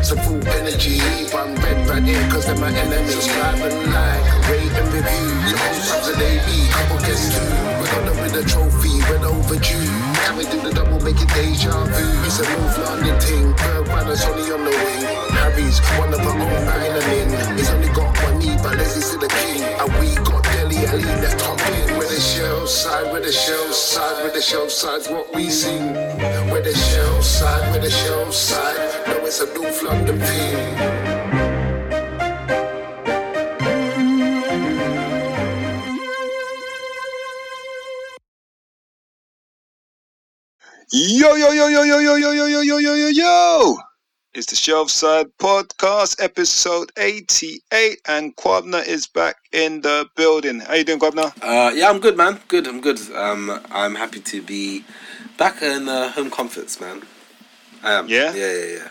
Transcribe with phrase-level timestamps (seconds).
[0.00, 1.00] So full energy,
[1.34, 3.26] one red right here, cause they're my enemies.
[3.26, 5.28] And like, rate and review.
[5.50, 7.42] Your own times of AB, couple gets two.
[7.42, 9.90] We got them with a trophy, we're overdue.
[10.22, 12.26] Can we do the double, make it deja vu?
[12.26, 15.04] It's a North London thing, Bird Brothers only on the wing.
[15.34, 18.07] Harry's one of our own island He's only got
[18.62, 19.62] but Ledley's still the king.
[19.62, 21.58] And we got Dele Alli, that's top.
[21.98, 25.92] With the Shelf Side, with the Shelf Side, with the Shelf Side's what we sing.
[26.50, 29.06] With the Shelf Side, with the Shelf Side.
[29.08, 30.98] No, it's a North London thing.
[40.90, 43.87] Yo, yo, yo, yo, yo, yo, yo, yo, yo, yo, yo, yo, yo.
[44.34, 50.60] It's the Shelf Side Podcast, episode 88, and Kwabna is back in the building.
[50.60, 51.32] How you doing, Kwabna?
[51.42, 52.38] Uh, yeah, I'm good, man.
[52.46, 53.00] Good, I'm good.
[53.12, 54.84] Um, I'm happy to be
[55.38, 57.02] back in uh, home comforts, man.
[57.82, 58.06] I am.
[58.06, 58.34] Yeah?
[58.34, 58.88] Yeah, yeah, yeah.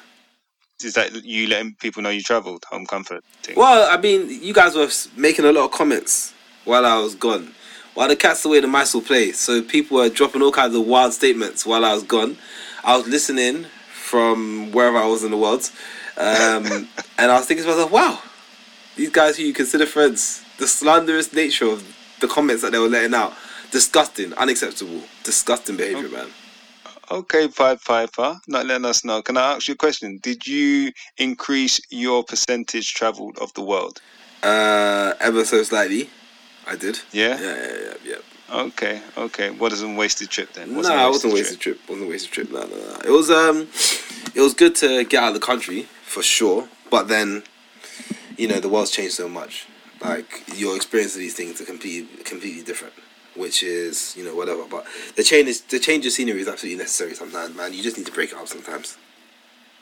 [0.84, 3.56] Is that you letting people know you travelled, home comfort thing?
[3.56, 6.34] Well, I mean, you guys were making a lot of comments
[6.66, 7.54] while I was gone.
[7.94, 9.34] While the cat's away, the mice will play.
[9.34, 12.38] So people were dropping all kinds of wild statements while I was gone.
[12.84, 13.68] I was listening
[14.08, 15.70] from wherever I was in the world,
[16.18, 18.20] um, and I was thinking to myself, "Wow,
[18.96, 21.84] these guys who you consider friends, the slanderous nature of
[22.22, 23.34] the comments that they were letting out,
[23.72, 26.28] disgusting, unacceptable, disgusting behavior, man."
[27.10, 29.22] Okay, Pied Piper, not letting us know.
[29.22, 30.20] Can I ask you a question?
[30.22, 34.02] Did you increase your percentage travelled of the world?
[34.44, 36.10] Uh, ever so slightly,
[36.68, 37.00] I did.
[37.14, 37.40] Yeah?
[37.40, 38.37] Yeah, yeah, yeah, yeah.
[38.50, 39.50] Okay, okay.
[39.50, 40.74] What is a wasted trip then?
[40.74, 41.80] No, nah, it wasn't a wasted trip.
[41.88, 42.52] wasn't a wasted trip.
[42.52, 43.00] No, no, no.
[43.04, 43.68] It was um,
[44.34, 46.68] it was good to get out of the country for sure.
[46.90, 47.44] But then,
[48.38, 49.68] you know, the world's changed so much.
[50.02, 52.94] Like your experience of these things are completely completely different.
[53.36, 54.64] Which is you know whatever.
[54.70, 57.74] But the change is the change of scenery is absolutely necessary sometimes, man.
[57.74, 58.98] You just need to break it up sometimes.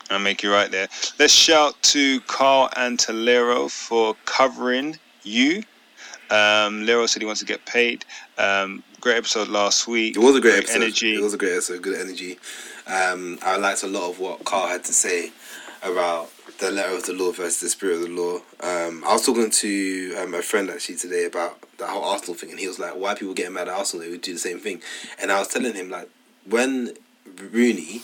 [0.09, 0.87] I'll make you right there.
[1.19, 5.63] Let's shout to Carl Antelero for covering you.
[6.29, 8.05] Um, Lero said he wants to get paid.
[8.37, 10.15] Um, great episode last week.
[10.15, 10.75] It was a great, episode.
[10.75, 11.15] energy.
[11.15, 11.81] It was a great episode.
[11.81, 12.39] Good energy.
[12.87, 15.31] Um, I liked a lot of what Carl had to say
[15.83, 18.35] about the letter of the law versus the spirit of the law.
[18.61, 22.51] Um, I was talking to um, a friend actually today about the whole Arsenal thing,
[22.51, 24.05] and he was like, "Why are people getting mad at Arsenal?
[24.05, 24.81] They would do the same thing."
[25.21, 26.09] And I was telling him like,
[26.47, 26.93] when
[27.51, 28.01] Rooney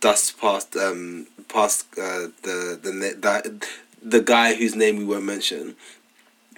[0.00, 3.66] dust past um past uh, the the that
[4.02, 5.76] the guy whose name we won't mention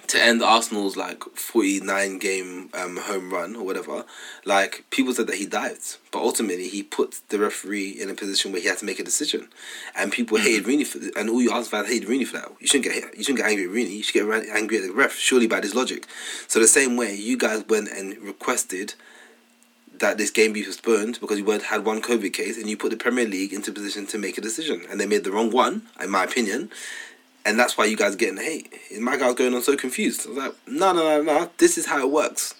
[0.07, 4.05] to end Arsenal's like 49 game um, home run or whatever,
[4.45, 8.51] like people said that he dived, but ultimately he put the referee in a position
[8.51, 9.49] where he had to make a decision,
[9.95, 12.51] and people hated Rooney for and all you Arsenal fans hated Rooney for that.
[12.59, 13.95] You shouldn't get you shouldn't get angry at Rooney.
[13.95, 15.15] You should get angry at the ref.
[15.15, 16.07] Surely by this logic.
[16.47, 18.95] So the same way you guys went and requested
[19.99, 22.91] that this game be postponed because you weren't had one COVID case, and you put
[22.91, 25.83] the Premier League into position to make a decision, and they made the wrong one,
[26.01, 26.69] in my opinion
[27.45, 28.73] and that's why you guys are getting the hate.
[28.99, 30.25] My guy was going on so confused.
[30.25, 31.51] I was like, no, no, no, no.
[31.57, 32.55] This is how it works.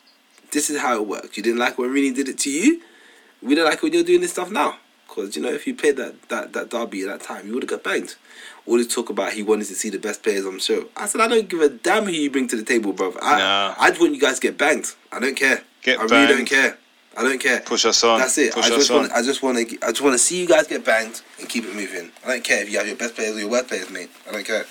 [0.52, 1.36] This is how it works.
[1.38, 2.82] You didn't like when Rooney did it to you.
[3.42, 4.78] We don't like when you're doing this stuff now.
[5.08, 7.64] Because, you know, if you played that, that, that derby at that time, you would
[7.64, 8.16] have got banged.
[8.66, 10.86] All this talk about he wanted to see the best players on the show.
[10.98, 13.14] I said, I don't give a damn who you bring to the table, bro.
[13.22, 13.76] I, Nah.
[13.78, 14.88] I just want you guys to get banged.
[15.12, 15.64] I don't care.
[15.84, 16.78] Get I really don't care.
[17.16, 17.62] I don't care.
[17.62, 18.20] Push us on.
[18.20, 18.54] That's it.
[18.54, 19.12] Push I us just want.
[19.12, 19.78] I just want to.
[19.86, 22.12] I just want to see you guys get banged and keep it moving.
[22.24, 24.10] I don't care if you have your best players or your worst players, mate.
[24.28, 24.66] I don't care.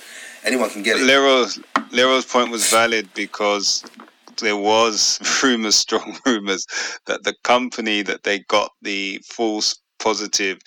[0.45, 1.05] Anyone can get it.
[1.05, 1.61] Lero's
[1.93, 3.85] Lero's point was valid because
[4.41, 6.67] there was rumors, strong rumors,
[7.07, 10.59] that the company that they got the false positive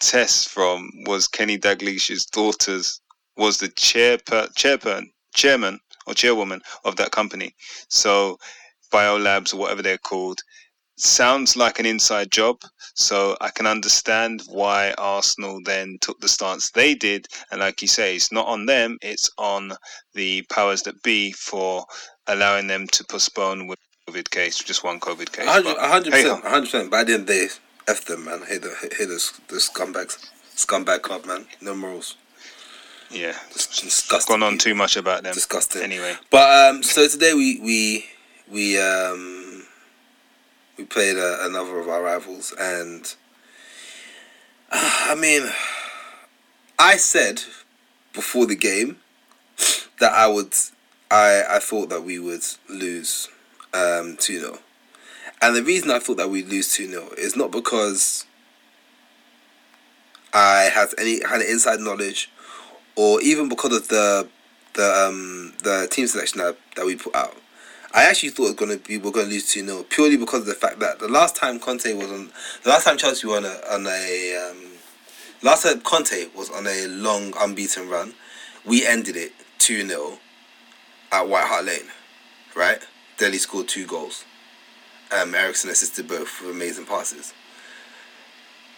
[0.00, 3.00] test from was Kenny Dalglish's daughter's
[3.36, 7.54] was the chairper, chairperson, chairman or chairwoman of that company.
[7.88, 8.38] So
[8.92, 10.40] Biolabs or whatever they're called
[11.00, 12.60] sounds like an inside job.
[12.94, 17.26] So I can understand why Arsenal then took the stance they did.
[17.50, 19.72] And like you say, it's not on them, it's on
[20.14, 21.84] the powers that be for
[22.26, 25.46] allowing them to postpone with COVID case, just one COVID case.
[25.46, 26.46] A hundred But a hundred hey percent, ho.
[26.48, 26.94] a hundred percent.
[26.94, 27.48] At the end of the day,
[27.88, 28.42] f them, man.
[28.46, 31.46] Hate the hate the, the scumbags, scumbag club, man.
[31.60, 32.16] No morals.
[33.10, 34.32] Yeah, disgusting.
[34.34, 35.34] gone on too much about them.
[35.34, 35.82] Disgusting.
[35.82, 38.04] Anyway, But um, so today we we
[38.50, 39.49] we um
[40.80, 43.14] we played uh, another of our rivals, and
[44.72, 45.46] uh, I mean,
[46.78, 47.42] I said
[48.14, 48.96] before the game
[50.00, 50.54] that I would
[51.10, 53.28] I I thought that we would lose
[53.74, 54.58] um two 0
[55.42, 58.24] and the reason I thought that we'd lose two 0 is not because
[60.32, 62.30] I had any kind of inside knowledge,
[62.96, 64.26] or even because of the
[64.72, 67.36] the um the team selection that, that we put out.
[67.92, 70.46] I actually thought it was gonna be we're gonna lose two 0 purely because of
[70.46, 72.30] the fact that the last time Conte was on
[72.62, 74.58] the last time Chelsea were on a on a um,
[75.42, 78.14] last time Conte was on a long unbeaten run.
[78.64, 80.18] We ended it two 0
[81.10, 81.90] at White Hart Lane,
[82.54, 82.78] right?
[83.18, 84.24] Dele scored two goals.
[85.10, 87.34] Um, Eriksen assisted both with amazing passes.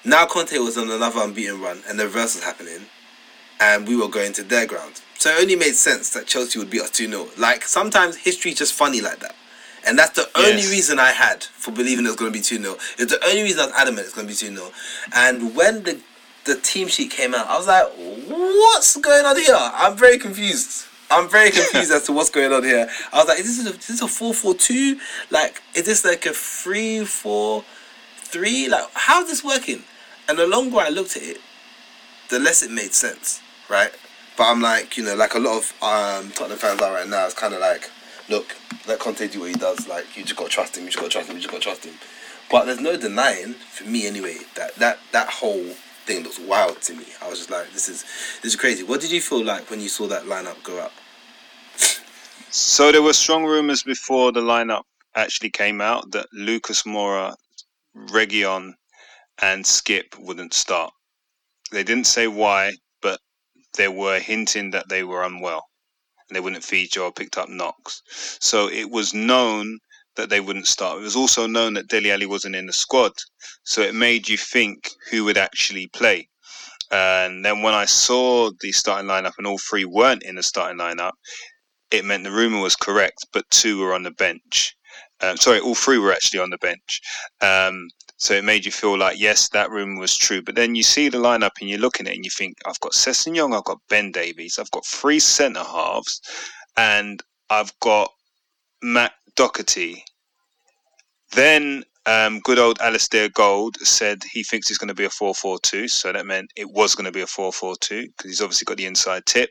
[0.05, 2.87] Now Conte was on another unbeaten run, and the reverse was happening,
[3.63, 5.01] and we were going to their ground.
[5.19, 7.29] So it only made sense that Chelsea would beat us 2 0.
[7.39, 9.37] Like, sometimes history's just funny like that.
[9.87, 10.71] And that's the only Yes.
[10.71, 12.77] reason I had for believing it was going to be 2 0.
[12.99, 14.71] It's the only reason I was adamant it's going to be 2 0.
[15.15, 16.01] And when the,
[16.45, 17.87] the team sheet came out, I was like,
[18.29, 19.55] what's going on here?
[19.57, 20.87] I'm very confused.
[21.09, 22.89] I'm very confused as to what's going on here.
[23.13, 24.99] I was like, is this a, is this a 4 4 2?
[25.31, 27.65] Like, is this like a 3 4
[28.17, 28.69] 3?
[28.69, 29.85] Like, how's this working?
[30.29, 31.39] And the longer I looked at it,
[32.31, 33.42] the less it made sense,
[33.73, 33.91] right?
[34.37, 37.25] But I'm like, you know, like a lot of um, Tottenham fans are right now.
[37.25, 37.91] It's kind of like,
[38.29, 38.55] look,
[38.87, 39.89] let Conte do what he does.
[39.89, 40.85] Like, you just got to trust him.
[40.85, 41.37] You just got to trust him.
[41.37, 41.95] You just got to trust him.
[42.51, 45.65] But there's no denying, for me anyway, that that that whole
[46.05, 47.07] thing looks wild to me.
[47.23, 48.05] I was just like, this is
[48.43, 48.83] this is crazy.
[48.83, 50.93] What did you feel like when you saw that lineup go up?
[52.51, 54.83] So there were strong rumours before the lineup
[55.15, 57.35] actually came out that Lucas Moura,
[57.97, 58.75] Reguilón,
[59.41, 60.93] and Skip wouldn't start.
[61.71, 62.75] They didn't say why,
[63.75, 65.69] they were hinting that they were unwell
[66.29, 68.03] and they wouldn't feature or picked up knocks.
[68.41, 69.79] So it was known
[70.17, 70.99] that they wouldn't start.
[70.99, 73.13] It was also known that Dele Alli wasn't in the squad.
[73.65, 76.29] So it made you think who would actually play.
[76.91, 80.79] And then when I saw the starting lineup and all three weren't in the starting
[80.79, 81.13] lineup,
[81.91, 84.77] it meant the rumor was correct, but two were on the bench.
[85.21, 87.01] Um, sorry, all three were actually on the bench.
[87.41, 87.89] Um,
[88.23, 90.41] so it made you feel like, yes, that rumor was true.
[90.41, 92.79] But then you see the lineup and you look at it and you think, I've
[92.79, 96.21] got Sessegnon, I've got Ben Davies, I've got three centre halves,
[96.77, 97.21] and
[97.51, 98.13] I've got
[98.81, 100.05] Matt Doherty.
[101.33, 105.35] Then um, good old Alasdair Gold said he thinks it's going to be a 4
[105.35, 105.89] 4 2.
[105.89, 108.67] So that meant it was going to be a 4 4 2 because he's obviously
[108.67, 109.51] got the inside tip.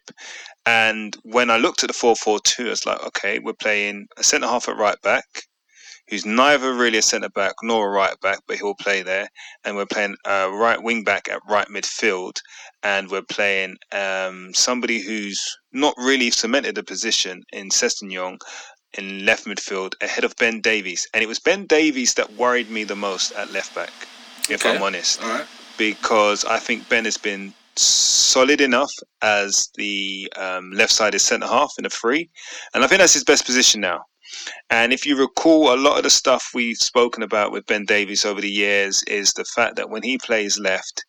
[0.65, 4.07] And when I looked at the 4 4 2, I was like, okay, we're playing
[4.15, 5.25] a centre half at right back,
[6.11, 9.29] who's neither really a centre back nor a right back, but he'll play there.
[9.63, 12.33] And we're playing a right wing back at right midfield.
[12.83, 15.41] And we're playing um, somebody who's
[15.71, 18.37] not really cemented a position in Sessegnon
[18.97, 21.07] in left midfield ahead of Ben Davies.
[21.13, 23.93] And it was Ben Davies that worried me the most at left back,
[24.49, 24.75] if Okay.
[24.75, 25.45] I'm honest right.
[25.77, 28.91] because I think Ben has been solid enough
[29.21, 32.29] as the um, left sided centre half in a free,
[32.73, 34.01] and I think that's his best position now.
[34.69, 38.25] And if you recall, a lot of the stuff we've spoken about with Ben Davies
[38.25, 41.03] over the years is the fact that when he plays left,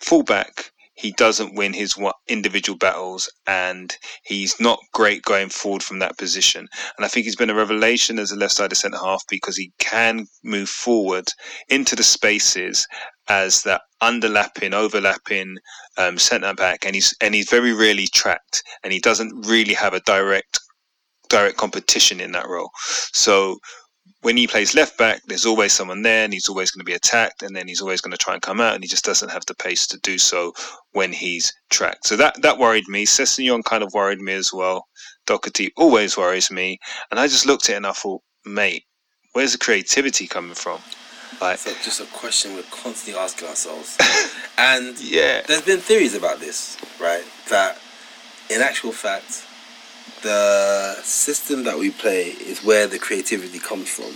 [0.00, 1.94] fullback, he doesn't win his
[2.28, 6.68] individual battles and he's not great going forward from that position.
[6.96, 9.72] And I think he's been a revelation as a left sided centre half because he
[9.78, 11.28] can move forward
[11.70, 12.86] into the spaces
[13.28, 15.56] as that underlapping, overlapping
[15.96, 19.94] um, centre back, and he's and he's very rarely tracked, and he doesn't really have
[19.94, 20.58] a direct
[21.30, 22.70] direct competition in that role.
[23.12, 23.58] So
[24.22, 26.94] when he plays left back, there's always someone there, and he's always going to be
[26.94, 29.30] attacked, and then he's always going to try and come out, and he just doesn't
[29.30, 30.52] have the pace to do so
[30.92, 32.06] when he's tracked.
[32.06, 33.06] So that that worried me.
[33.06, 34.86] Sessegnon kind of worried me as well.
[35.26, 36.78] Doherty always worries me,
[37.10, 38.84] and I just looked at it and I thought, mate,
[39.32, 40.80] where's the creativity coming from?
[41.40, 43.96] Like, So just a question we're constantly asking ourselves.
[44.58, 47.24] and yeah, there's been theories about this, right?
[47.48, 47.78] That
[48.50, 49.46] in actual fact,
[50.22, 54.14] the system that we play is where the creativity comes from,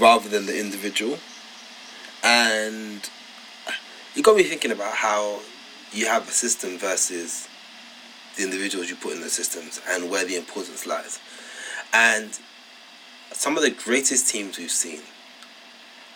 [0.00, 1.18] rather than the individual.
[2.24, 3.08] And
[4.16, 5.40] it got me thinking about how
[5.92, 7.48] you have a system versus
[8.36, 11.20] the individuals you put in the systems and where the importance lies.
[11.92, 12.38] And
[13.32, 15.00] some of the greatest teams we've seen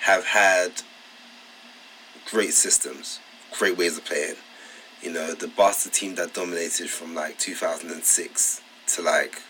[0.01, 0.73] have had
[2.31, 3.21] great systems,
[3.59, 4.37] great ways of playing.
[5.03, 8.62] You know, the Barca team that dominated from like 2006
[8.93, 9.43] to like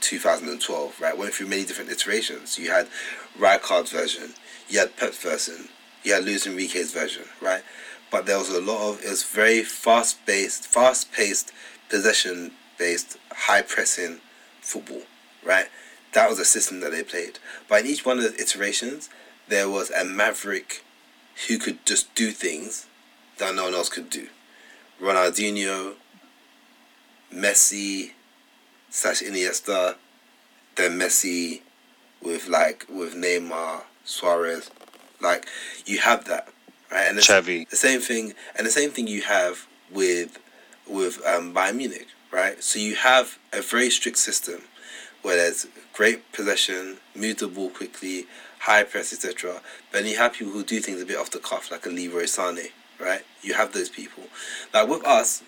[0.00, 1.16] 2012, right?
[1.16, 2.58] Went through many different iterations.
[2.58, 2.88] You had
[3.38, 4.34] Rijkaard's version,
[4.68, 5.68] you had Pep's version,
[6.02, 7.62] you had Luis Enrique's version, right?
[8.10, 11.52] But there was a lot of, it was very fast based, fast paced,
[11.88, 14.20] possession based, high pressing
[14.60, 15.02] football,
[15.44, 15.66] right?
[16.12, 17.38] That was a system that they played.
[17.68, 19.08] But in each one of the iterations,
[19.48, 20.84] there was a maverick
[21.48, 22.86] who could just do things
[23.38, 24.28] that no one else could do.
[25.00, 25.94] Ronaldinho,
[27.34, 28.12] Messi,
[28.92, 29.96] slash Iniesta,
[30.76, 31.62] then Messi
[32.22, 34.70] with like with Neymar, Suarez,
[35.20, 35.46] like
[35.84, 36.48] you have that,
[36.90, 37.08] right?
[37.08, 37.68] And Xavi.
[37.68, 40.38] the same thing, and the same thing you have with
[40.86, 42.62] with um, Bayern Munich, right?
[42.62, 44.62] So you have a very strict system
[45.22, 48.26] where there's great possession, move the ball quickly,
[48.60, 49.60] high press, etc.
[49.90, 51.88] But then you have people who do things a bit off the cuff, like a
[51.88, 52.68] Leroy Sane,
[53.00, 53.22] right?
[53.40, 54.24] You have those people.
[54.74, 55.42] Like with us,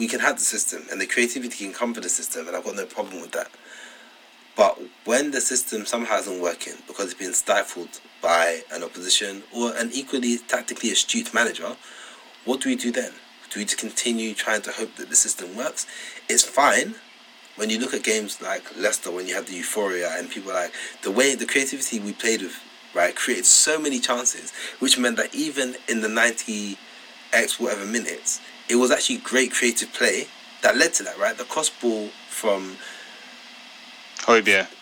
[0.00, 2.64] we can have the system and the creativity can come from the system, and I've
[2.64, 3.50] got no problem with that.
[4.56, 9.76] But when the system somehow isn't working because it's been stifled by an opposition or
[9.76, 11.76] an equally tactically astute manager,
[12.46, 13.12] what do we do then?
[13.50, 15.86] Do we just continue trying to hope that the system works?
[16.30, 16.94] It's fine
[17.56, 20.72] when you look at games like Leicester, when you have the euphoria and people like
[21.02, 22.58] the way the creativity we played with,
[22.94, 26.78] right, created so many chances, which meant that even in the 90
[27.34, 28.40] X whatever minutes,
[28.70, 30.26] it was actually great creative play
[30.62, 31.36] that led to that, right?
[31.36, 32.76] The cross ball from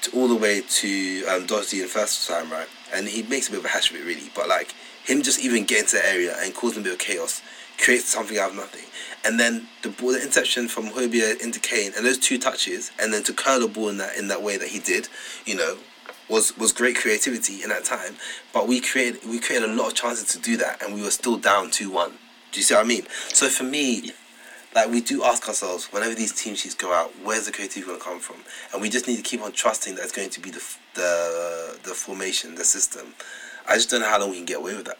[0.02, 2.68] to, all the way to um, Dodgy in first time, right?
[2.92, 4.30] And he makes a bit of a hash of it, really.
[4.34, 7.42] But like him just even getting to the area and causing a bit of chaos
[7.78, 8.84] creates something out of nothing.
[9.24, 13.12] And then the ball, the interception from Højbjerg into Kane, and those two touches, and
[13.12, 15.08] then to curl the ball in that in that way that he did,
[15.44, 15.78] you know,
[16.28, 18.16] was was great creativity in that time.
[18.52, 21.10] But we created we created a lot of chances to do that, and we were
[21.10, 22.12] still down two one.
[22.52, 23.06] Do you see what I mean?
[23.28, 24.12] So for me,
[24.74, 27.98] like we do ask ourselves whenever these team sheets go out, where's the creativity going
[27.98, 28.36] to come from?
[28.72, 30.62] And we just need to keep on trusting that it's going to be the
[30.94, 33.14] the the formation, the system.
[33.68, 34.98] I just don't know how long we can get away with that.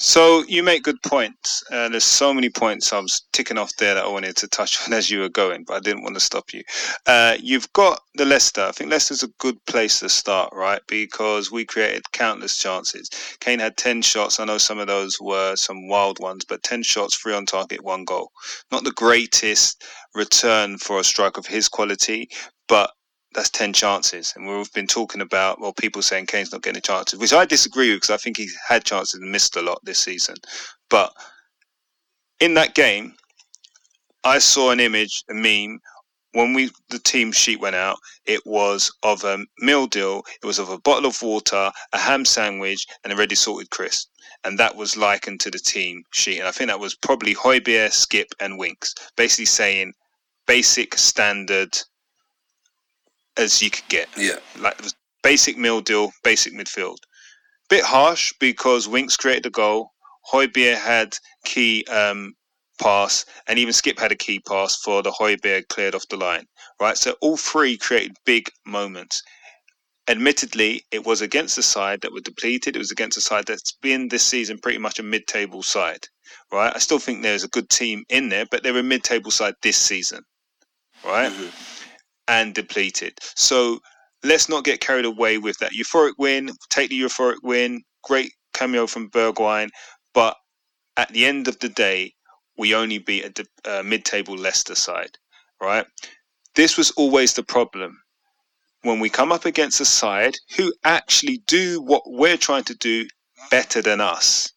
[0.00, 1.64] So you make good points.
[1.72, 4.86] Uh, there's so many points I was ticking off there that I wanted to touch
[4.86, 6.62] on as you were going, but I didn't want to stop you.
[7.04, 8.62] Uh, you've got the Leicester.
[8.62, 10.80] I think Leicester's a good place to start, right?
[10.86, 13.10] Because we created countless chances.
[13.40, 14.38] Kane had 10 shots.
[14.38, 17.82] I know some of those were some wild ones, but 10 shots, three on target,
[17.82, 18.30] one goal.
[18.70, 19.82] Not the greatest
[20.14, 22.30] return for a strike of his quality,
[22.68, 22.92] but
[23.38, 24.34] that's 10 chances.
[24.34, 27.90] And we've been talking about, well, people saying Kane's not getting chances, which I disagree
[27.90, 30.34] with because I think he's had chances and missed a lot this season.
[30.90, 31.12] But
[32.40, 33.14] in that game,
[34.24, 35.78] I saw an image, a meme.
[36.32, 40.24] When we the team sheet went out, it was of a meal deal.
[40.42, 44.08] It was of a bottle of water, a ham sandwich, and a ready salted crisp,
[44.42, 46.40] and that was likened to the team sheet.
[46.40, 49.92] And I think that was probably Højbjerg, Skip, and Winks, basically saying
[50.46, 51.78] basic standard
[53.38, 54.08] as you could get.
[54.16, 54.36] Yeah.
[54.58, 54.78] Like
[55.22, 56.98] basic meal deal, basic midfield.
[57.68, 59.90] Bit harsh because Winks created the goal.
[60.32, 62.34] Højbjerg had key um,
[62.80, 66.44] pass, and even Skip had a key pass for the Højbjerg cleared off the line.
[66.80, 69.22] Right, so all three created big moments.
[70.08, 72.74] Admittedly, it was against a side that were depleted.
[72.74, 76.06] It was against a side that's been this season pretty much a mid-table side.
[76.50, 79.54] Right, I still think there's a good team in there, but they're a mid-table side
[79.62, 80.22] this season.
[81.04, 81.77] Right Mhm.
[82.28, 83.18] And depleted.
[83.36, 83.80] So
[84.22, 86.50] let's not get carried away with that euphoric win.
[86.70, 87.82] Take the euphoric win.
[88.04, 89.70] Great cameo from Bergwijn,
[90.14, 90.36] but
[90.96, 92.12] at the end of the day,
[92.56, 95.16] we only beat a de- uh, mid-table Leicester side,
[95.62, 95.86] right?
[96.54, 98.00] This was always the problem.
[98.82, 103.06] When we come up against a side who actually do what we're trying to do
[103.50, 104.52] better than us,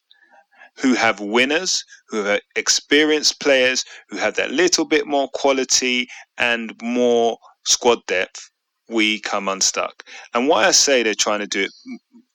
[0.77, 6.73] who have winners, who have experienced players, who have that little bit more quality and
[6.81, 8.49] more squad depth,
[8.89, 10.03] we come unstuck.
[10.33, 11.71] And why I say they're trying to do it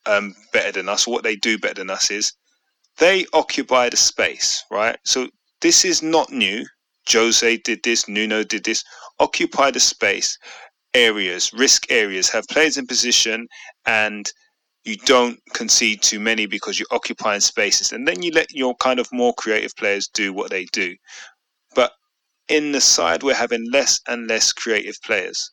[0.06, 2.32] um, better than us, what they do better than us is
[2.98, 4.98] they occupy the space, right?
[5.04, 5.28] So
[5.60, 6.64] this is not new.
[7.10, 8.82] Jose did this, Nuno did this.
[9.20, 10.36] Occupy the space,
[10.94, 13.46] areas, risk areas, have players in position,
[13.86, 14.30] and
[14.84, 17.92] you don't concede too many because you're occupying spaces.
[17.92, 20.94] And then you let your kind of more creative players do what they do.
[22.48, 25.50] In the side, we're having less and less creative players.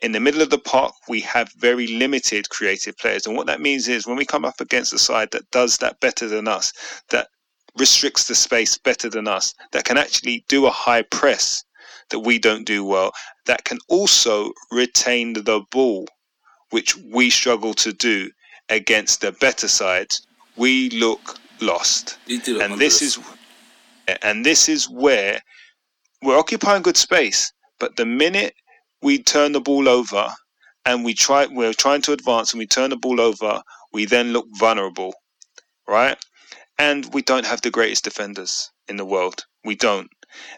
[0.00, 3.26] In the middle of the park, we have very limited creative players.
[3.26, 6.00] And what that means is when we come up against a side that does that
[6.00, 6.72] better than us,
[7.10, 7.28] that
[7.78, 11.64] restricts the space better than us, that can actually do a high press
[12.10, 13.12] that we don't do well,
[13.46, 16.06] that can also retain the ball,
[16.70, 18.30] which we struggle to do
[18.68, 20.26] against the better sides,
[20.56, 23.18] we look lost You do look and this is
[24.22, 25.40] and this is where
[26.24, 28.54] we're occupying good space but the minute
[29.02, 30.28] we turn the ball over
[30.86, 33.62] and we try we're trying to advance and we turn the ball over
[33.92, 35.14] we then look vulnerable
[35.86, 36.18] right
[36.78, 40.10] and we don't have the greatest defenders in the world we don't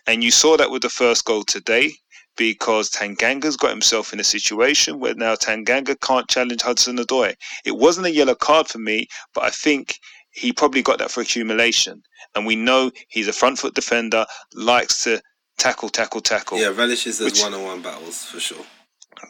[0.06, 1.92] and you saw that with the first goal today
[2.36, 7.34] because Tanganga's got himself in a situation where now Tanganga can't challenge Hudson Odoi.
[7.64, 9.98] It wasn't a yellow card for me, but I think
[10.30, 12.02] he probably got that for accumulation.
[12.34, 15.22] And we know he's a front foot defender, likes to
[15.58, 16.58] tackle, tackle, tackle.
[16.58, 18.64] Yeah, relishes those one-on-one battles for sure.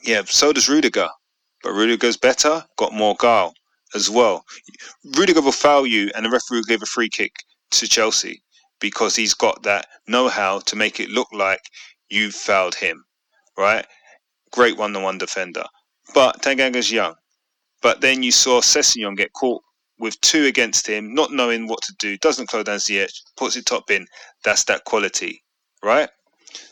[0.03, 1.09] Yeah, so does Rudiger.
[1.63, 3.55] But Rudiger's better, got more guile
[3.95, 4.45] as well.
[5.17, 7.33] Rudiger will foul you, and the referee will give a free kick
[7.73, 8.43] to Chelsea
[8.81, 11.63] because he's got that know how to make it look like
[12.09, 13.05] you fouled him,
[13.59, 13.87] right?
[14.53, 15.65] Great one on one defender.
[16.15, 17.15] But Tanganga's young.
[17.83, 19.63] But then you saw Sessegnon get caught
[19.99, 23.67] with two against him, not knowing what to do, doesn't close down Ziyech, puts it
[23.67, 24.07] top in.
[24.45, 25.43] That's that quality,
[25.83, 26.09] right?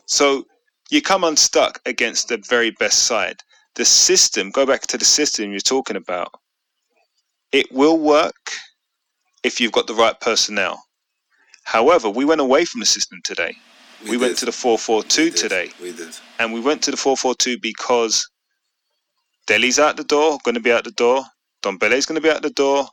[0.06, 0.46] So
[0.90, 3.36] you come unstuck against the very best side.
[3.74, 6.32] The system, go back to the system you're talking about.
[7.52, 8.50] It will work
[9.42, 10.82] if you've got the right personnel.
[11.64, 13.56] However, we went away from the system today.
[14.08, 15.70] We, went to the 4 4 2 We today.
[15.80, 16.14] We did.
[16.38, 18.28] And we went to the 4 4 2 because
[19.46, 21.24] Dele's out the door, going to be out the door.
[21.62, 22.86] Dombele's going to be out the door.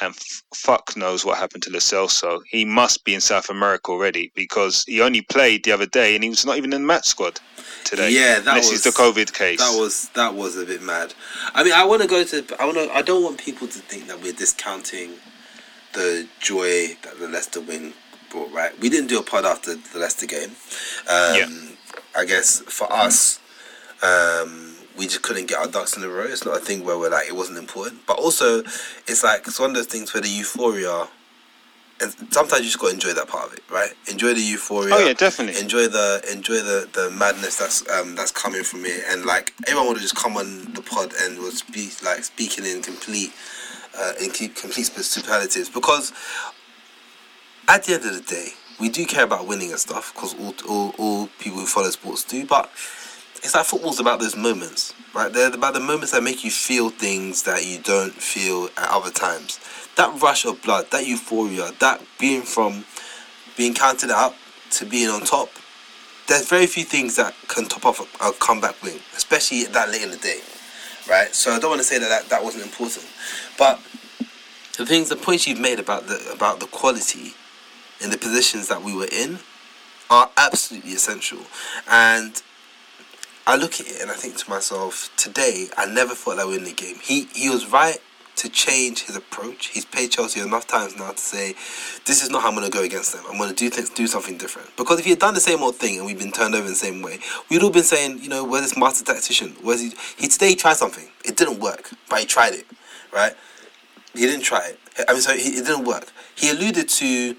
[0.00, 2.40] And f- fuck knows what happened to Lo Celso.
[2.48, 6.22] He must be in South America already because he only played the other day and
[6.22, 7.40] he was not even in the match squad
[7.84, 8.10] today.
[8.10, 9.58] Yeah, that unless was he's the COVID case.
[9.58, 11.14] That was that was a bit mad.
[11.54, 12.44] I mean, I want to go to.
[12.60, 12.90] I want to.
[12.94, 15.12] I don't want people to think that we're discounting
[15.94, 17.92] the joy that the Leicester win
[18.30, 18.52] brought.
[18.52, 20.50] Right, we didn't do a pod after the Leicester game.
[21.08, 21.48] Um, Yeah.
[22.16, 23.38] I guess for us,
[24.02, 24.67] um,
[24.98, 26.24] we just couldn't get our ducks in a row.
[26.24, 28.58] It's not a thing where we're like it wasn't important, but also
[29.06, 31.08] it's like it's one of those things where the euphoria.
[32.00, 33.90] And sometimes you just got to enjoy that part of it, right?
[34.08, 35.60] Enjoy the euphoria oh, yeah, definitely.
[35.60, 39.88] enjoy the enjoy the the madness that's um that's coming from it and like everyone
[39.88, 43.32] would have just come on the pod and was speak like speaking in complete
[43.98, 46.12] uh in keep complete superlatives because
[47.66, 50.54] at the end of the day we do care about winning and stuff because all,
[50.68, 52.70] all all people who follow sports do but
[53.38, 55.32] it's like football's about those moments right?
[55.32, 59.10] They're about the moments that make you feel things that you don't feel at other
[59.10, 59.60] times.
[59.96, 62.84] That rush of blood that euphoria that being from
[63.56, 64.34] being counted out
[64.70, 65.50] to being on top,
[66.28, 70.02] there's very few things that can top off a, a comeback win, especially that late
[70.02, 70.40] in the day,
[71.10, 71.34] right?
[71.34, 73.06] So I don't want to say that, that that wasn't important,
[73.58, 73.80] but
[74.76, 77.32] the things, the points you've made about the about the quality
[78.00, 79.40] in the positions that we were in
[80.10, 81.40] are absolutely essential,
[81.90, 82.40] and
[83.48, 86.56] I look at it and I think to myself, today I never thought that we'd
[86.56, 86.96] win the game.
[87.02, 87.98] He he was right
[88.36, 89.68] to change his approach.
[89.68, 91.54] He's played Chelsea enough times now to say,
[92.04, 93.24] this is not how I'm going to go against them.
[93.26, 94.76] I'm going to do things, do something different.
[94.76, 96.72] Because if he had done the same old thing and we've been turned over in
[96.72, 99.56] the same way, we'd all been saying, you know, where's this master tactician?
[99.62, 99.94] Where's he?
[100.18, 101.08] He today he tried something.
[101.24, 102.66] It didn't work, but he tried it,
[103.14, 103.32] right?
[104.12, 104.78] He didn't try it.
[105.08, 106.12] I mean, so it didn't work.
[106.36, 107.34] He alluded to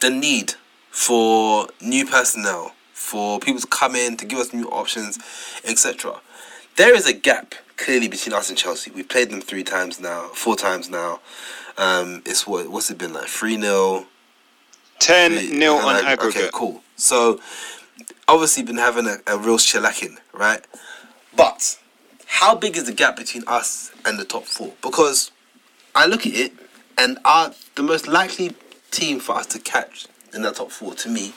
[0.00, 0.54] the need
[0.90, 2.76] for new personnel,
[3.12, 5.18] for people to come in to give us new options,
[5.64, 6.18] etc.
[6.76, 8.90] There is a gap clearly between us and Chelsea.
[8.90, 11.20] We've played them three times now, four times now.
[11.76, 13.28] Um, it's what what's it been like?
[13.28, 14.06] Three 0
[14.98, 16.52] 10 nil on Okay, aggregate.
[16.52, 16.80] cool.
[16.96, 17.38] So
[18.28, 20.64] obviously been having a, a real shellacking, right?
[21.36, 21.78] But
[22.26, 24.72] how big is the gap between us and the top four?
[24.80, 25.30] Because
[25.94, 26.52] I look at it
[26.96, 28.52] and our the most likely
[28.90, 31.32] team for us to catch in that top four to me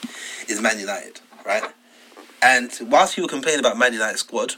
[0.48, 1.64] is Man United, right?
[2.42, 4.56] And whilst people complain about Man United squad,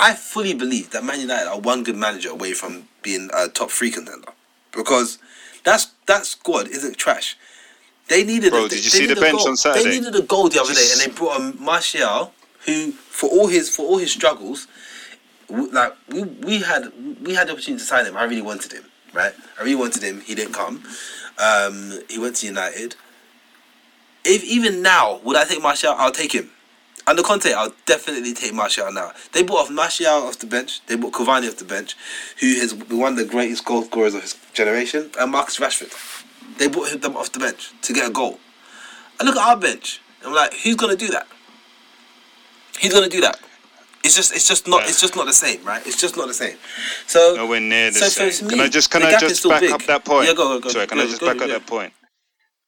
[0.00, 3.70] I fully believe that Man United are one good manager away from being a top
[3.70, 4.28] three contender.
[4.72, 5.18] Because
[5.64, 7.36] that's that squad isn't trash.
[8.08, 8.50] They needed.
[8.50, 9.48] Bro, a, did you see the bench goal.
[9.48, 9.84] on Saturday?
[9.84, 12.32] They needed a goal the other day, and they brought a Martial,
[12.66, 14.66] who for all his for all his struggles,
[15.48, 16.92] like we we had
[17.22, 18.16] we had the opportunity to sign him.
[18.16, 19.32] I really wanted him, right?
[19.58, 20.20] I really wanted him.
[20.20, 20.82] He didn't come.
[21.38, 22.96] Um, he went to United.
[24.24, 26.50] If even now would I take Martial, I'll take him.
[27.06, 29.10] Under Conte, I'll definitely take Martial now.
[29.32, 30.80] They brought off Martial off the bench.
[30.86, 31.96] They brought Cavani off the bench,
[32.40, 35.92] who has been one of the greatest goal scorers of his generation, and Marcus Rashford.
[36.58, 38.38] They brought him them off the bench to get a goal.
[39.18, 40.00] I look at our bench.
[40.24, 41.26] I'm like, who's gonna do that?
[42.80, 43.40] Who's gonna do that?
[44.04, 44.88] It's just, it's just not, Yeah.
[44.88, 45.84] it's just not the same, right?
[45.86, 46.56] It's just not the same.
[47.06, 48.46] So Nowhere near the So same.
[48.48, 49.70] me, can I just can I just back big.
[49.72, 50.26] up that point?
[50.28, 50.68] Yeah, go, go, go.
[50.70, 51.58] Sorry, can Go, I just go, back go, up yeah.
[51.58, 51.92] that point?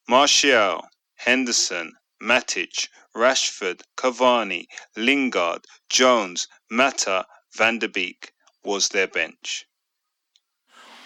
[0.07, 0.85] Martial,
[1.25, 7.25] Henderson, Matic, Rashford, Cavani, Lingard, Jones, Mata,
[7.57, 8.31] Van der Beek
[8.63, 9.65] was their bench.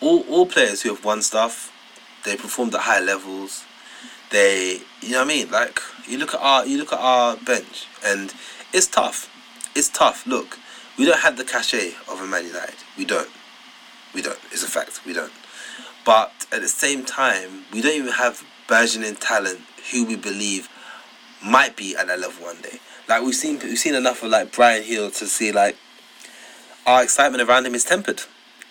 [0.01, 1.71] all all players who have won stuff,
[2.25, 3.63] they performed at high levels.
[4.31, 5.51] They, you know what I mean?
[5.51, 8.33] Like you look at our you look at our bench, and
[8.73, 9.29] it's tough.
[9.75, 10.25] It's tough.
[10.27, 10.57] Look,
[10.97, 12.75] we don't have the cachet of a Man United.
[12.97, 13.29] We don't.
[14.13, 14.39] We don't.
[14.51, 15.01] It's a fact.
[15.05, 15.33] We don't.
[16.05, 19.59] But at the same time, we don't even have burgeoning talent
[19.91, 20.69] who we believe
[21.43, 22.79] might be at that level one day.
[23.07, 25.75] Like we've seen, we've seen enough of like Bryan Gil to see like
[26.85, 28.21] our excitement around him is tempered.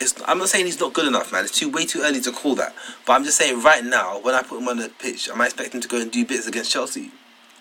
[0.00, 1.44] It's, I'm not saying he's not good enough, man.
[1.44, 2.74] It's too way too early to call that.
[3.04, 5.46] But I'm just saying right now, when I put him on the pitch, am I
[5.46, 7.10] expecting to go and do bits against Chelsea?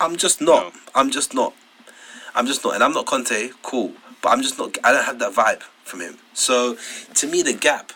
[0.00, 0.72] I'm just not.
[0.72, 0.80] No.
[0.94, 1.52] I'm just not.
[2.34, 2.74] I'm just not.
[2.74, 3.92] And I'm not Conte, cool.
[4.22, 4.78] But I'm just not.
[4.84, 6.18] I don't have that vibe from him.
[6.32, 6.76] So
[7.14, 7.92] to me, the gap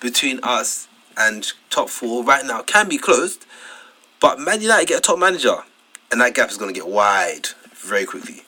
[0.00, 3.44] between us and top four right now can be closed.
[4.24, 5.54] But Man United get a top manager,
[6.10, 8.42] and that gap is going to get wide very quickly.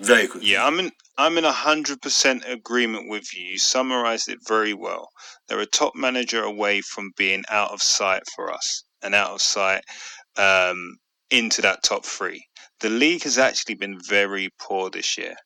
[0.00, 0.50] Very quickly.
[0.50, 3.44] Yeah, I'm in I'm in hundred percent agreement with you.
[3.44, 5.08] You summarized it very well.
[5.46, 9.40] They're a top manager away from being out of sight for us, and out of
[9.40, 9.84] sight
[10.36, 10.96] um,
[11.30, 12.44] into that top three.
[12.80, 15.36] The league has actually been very poor this year.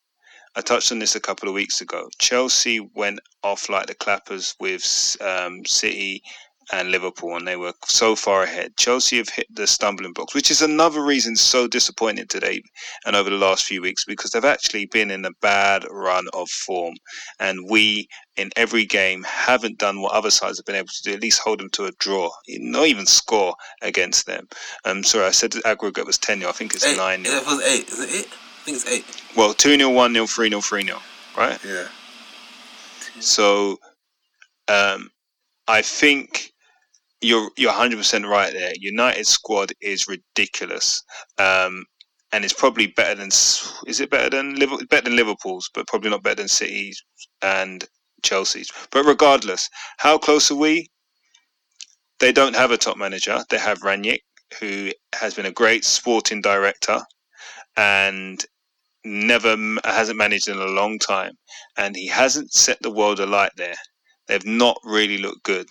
[0.55, 2.09] I touched on this a couple of weeks ago.
[2.17, 6.23] Chelsea went off like the clappers with um, City
[6.71, 8.75] and Liverpool, and they were so far ahead.
[8.77, 12.61] Chelsea have hit the stumbling blocks, which is another reason so disappointing today
[13.05, 16.49] and over the last few weeks because they've actually been in a bad run of
[16.49, 16.95] form,
[17.39, 21.13] and we in every game haven't done what other sides have been able to do.
[21.13, 24.47] At least hold them to a draw, not even score against them.
[24.85, 26.97] Um, sorry, I said the aggregate was ten 0 I think it's Eight.
[26.97, 27.87] nine 0 It was eight.
[27.89, 28.27] Is it eight?
[28.31, 29.23] I think it's eight.
[29.35, 30.99] Well, two 0 one 0 three 0 three 0
[31.37, 31.59] right?
[31.65, 31.87] Yeah.
[33.19, 33.77] So,
[34.67, 35.09] um,
[35.67, 36.51] I think
[37.21, 38.71] you're you're 100 percent right there.
[38.75, 41.01] United squad is ridiculous,
[41.37, 41.85] um,
[42.31, 44.85] and it's probably better than is it better than Liverpool?
[44.89, 47.03] Better than Liverpool's, but probably not better than City's
[47.41, 47.85] and
[48.23, 48.71] Chelsea's.
[48.91, 50.87] But regardless, how close are we?
[52.19, 53.43] They don't have a top manager.
[53.49, 54.19] They have Rangnick,
[54.59, 56.99] who has been a great sporting director,
[57.77, 58.43] and
[59.05, 59.55] never
[59.85, 61.33] hasn't managed in a long time,
[61.77, 63.75] and he hasn't set the world alight there.
[64.27, 65.67] They've not really looked good.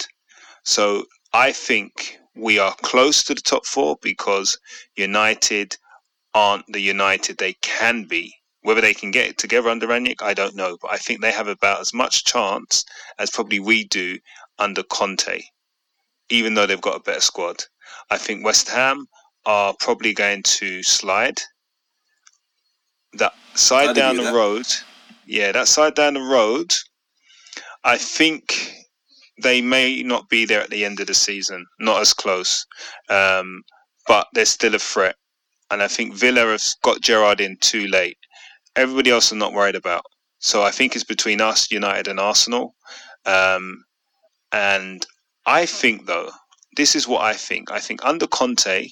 [0.64, 4.58] So I think we are close to the top four because
[4.96, 5.76] United
[6.34, 8.34] aren't the United they can be.
[8.62, 10.76] Whether they can get it together under Rangnick, I don't know.
[10.80, 12.84] But I think they have about as much chance
[13.18, 14.18] as probably we do
[14.58, 15.42] under Conte,
[16.28, 17.64] even though they've got a better squad.
[18.10, 19.06] I think West Ham
[19.46, 21.40] are probably going to slide.
[23.14, 24.34] That side down the that.
[24.34, 24.66] road,
[25.26, 26.74] yeah, that side down the road,
[27.84, 28.77] I think
[29.42, 32.66] they may not be there at the end of the season, not as close,
[33.08, 33.62] um,
[34.06, 35.16] but they're still a threat.
[35.70, 38.18] And I think Villa have got Gerrard in too late.
[38.76, 40.02] Everybody else I'm not worried about.
[40.38, 42.74] So I think it's between us, United, and Arsenal.
[43.26, 43.84] Um,
[44.52, 45.04] and
[45.46, 46.30] I think, though,
[46.76, 47.70] this is what I think.
[47.70, 48.88] I think under Conte,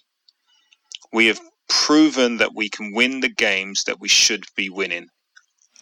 [1.12, 5.08] we have proven that we can win the games that we should be winning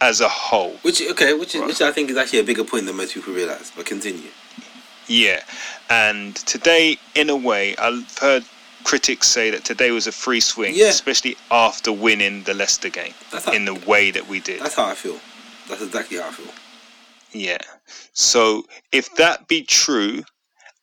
[0.00, 0.76] as a whole.
[0.82, 1.66] Which okay, which is, Right.
[1.68, 3.72] which I think is actually a bigger point than most people realize.
[3.74, 4.30] But continue.
[5.06, 5.42] Yeah,
[5.90, 8.44] and today, in a way, I've heard
[8.84, 10.86] critics say that today was a free swing, Yeah.
[10.88, 14.60] especially after winning the Leicester game how, in the way that we did.
[14.60, 15.18] that's how I feel.
[15.68, 16.52] That's exactly how I feel.
[17.32, 17.58] Yeah.
[18.12, 20.22] So if that be true,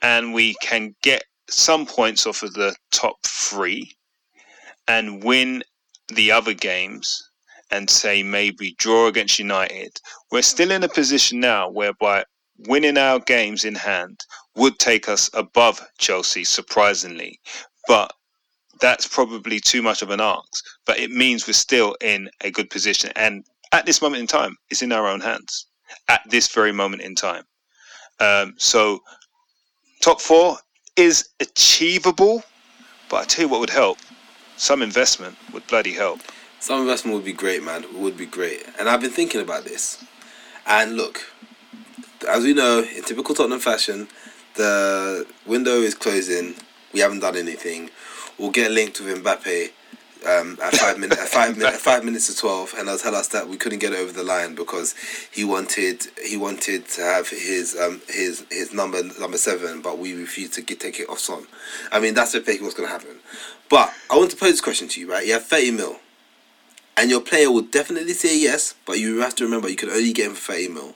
[0.01, 3.95] and we can get some points off of the top three,
[4.87, 5.63] and win
[6.09, 7.27] the other games,
[7.69, 9.99] and say maybe draw against United,
[10.31, 12.25] we're still in a position now whereby
[12.67, 17.39] winning our games in hand would take us above Chelsea, surprisingly.
[17.87, 18.13] But
[18.79, 20.63] that's probably too much of an ask.
[20.85, 23.11] But it means we're still in a good position.
[23.15, 25.67] And at this moment in time, it's in our own hands.
[26.07, 27.43] At this very moment in time.
[28.19, 28.99] Um, so,
[30.01, 30.57] top four
[30.95, 32.43] is achievable.
[33.09, 33.97] But I tell you what would help
[34.61, 36.19] some investment would bloody help.
[36.59, 37.83] Some investment would be great, man.
[37.99, 38.63] Would be great.
[38.79, 40.05] And I've been thinking about this.
[40.67, 41.33] And look,
[42.27, 44.07] as we know, in typical Tottenham fashion,
[44.55, 46.55] the window is closing.
[46.93, 47.89] We haven't done anything.
[48.37, 49.69] We'll get linked with Mbappe
[50.27, 51.29] um, at five minutes.
[51.33, 51.77] five minutes.
[51.77, 54.55] Five minutes to twelve, and they'll tell us that we couldn't get over the line
[54.55, 54.95] because
[55.31, 60.13] he wanted he wanted to have his um, his his number number seven, but we
[60.13, 61.45] refused to get, take it off Son.
[61.91, 63.19] I mean, that's basically what's going to happen.
[63.69, 65.25] But I want to pose this question to you, right?
[65.25, 65.97] You have thirty mil
[66.97, 70.13] and your player will definitely say yes, but you have to remember you can only
[70.13, 70.95] get him for 30 mil.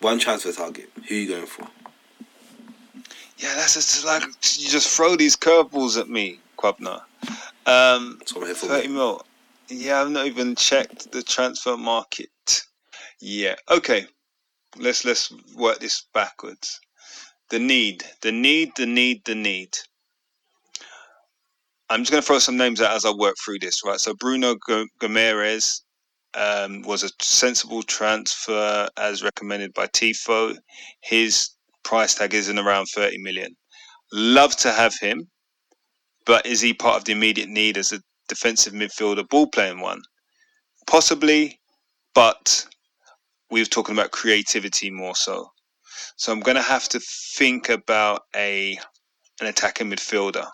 [0.00, 0.90] One transfer target.
[1.08, 1.66] Who are you going for?
[3.38, 7.00] Yeah, that's just like you just throw these curveballs at me, Quabner.
[7.66, 8.66] Um, That's what I'm here for.
[8.66, 8.94] 30 mate.
[8.94, 9.22] mil.
[9.68, 12.62] Yeah, I've not even checked the transfer market.
[13.20, 13.54] Yeah.
[13.70, 14.06] Okay.
[14.76, 16.80] Let's let's work this backwards.
[17.50, 19.76] The need, the need, the need, the need.
[21.90, 24.00] I'm just going to throw some names out as I work through this, right?
[24.00, 25.83] So Bruno Go- Gomes
[26.34, 30.56] um, was a sensible transfer as recommended by Tifo.
[31.02, 31.50] His
[31.82, 33.54] price tag is in around 30 million.
[34.12, 35.28] Love to have him,
[36.26, 40.00] but is he part of the immediate need as a defensive midfielder, ball playing one?
[40.86, 41.58] Possibly,
[42.14, 42.66] but
[43.50, 45.48] we were talking about creativity more so.
[46.16, 47.00] So I'm going to have to
[47.36, 48.78] think about a
[49.40, 50.46] an attacking midfielder,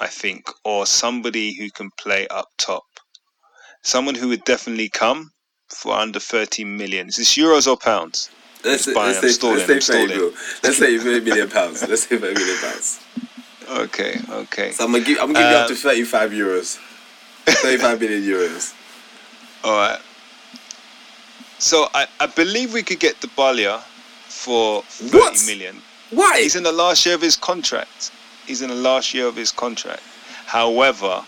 [0.00, 2.84] I think, or somebody who can play up top.
[3.84, 5.30] Someone who would definitely come
[5.68, 7.08] for under 30 million.
[7.08, 8.30] Is this euros or pounds?
[8.64, 10.32] Let's, It's let's say, stalling, let's say I'm 30 mil.
[10.62, 11.86] Let's say 30 million pounds.
[11.86, 13.00] Let's say 30 million pounds.
[13.70, 14.72] Okay, okay.
[14.72, 16.78] So I'm going to give, I'm gonna give you up to uh, 35 euros.
[17.46, 18.74] 35 million euros.
[19.64, 20.00] All right.
[21.58, 23.80] So I, I believe we could get Dybala
[24.28, 25.42] for thirty What?
[25.46, 25.76] million.
[26.10, 26.40] Why?
[26.42, 28.12] He's in the last year of his contract.
[28.46, 30.02] He's in the last year of his contract.
[30.46, 31.24] However,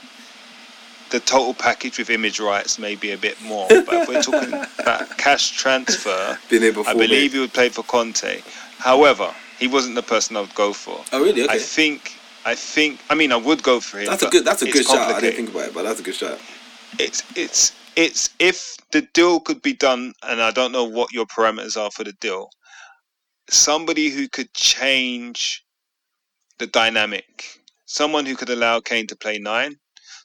[1.11, 3.67] the total package with image rights may be a bit more.
[3.69, 6.39] But if we're talking about cash transfer.
[6.51, 7.33] I believe mate.
[7.33, 8.43] he would play for Conte.
[8.79, 11.03] However, he wasn't the person I would go for.
[11.13, 11.45] Oh really?
[11.45, 11.55] Okay.
[11.55, 12.19] I think.
[12.45, 13.01] I think.
[13.11, 14.07] I mean, I would go for him.
[14.07, 14.45] that's a good.
[14.45, 15.15] That's a good shot.
[15.15, 16.39] I didn't think about it, but that's a good shot.
[16.99, 21.27] It's it's it's if the deal could be done, and I don't know what your
[21.27, 22.51] parameters are for the deal.
[23.49, 25.65] Somebody who could change
[26.59, 27.61] the dynamic.
[27.87, 29.77] Someone who could allow Kane to play nine.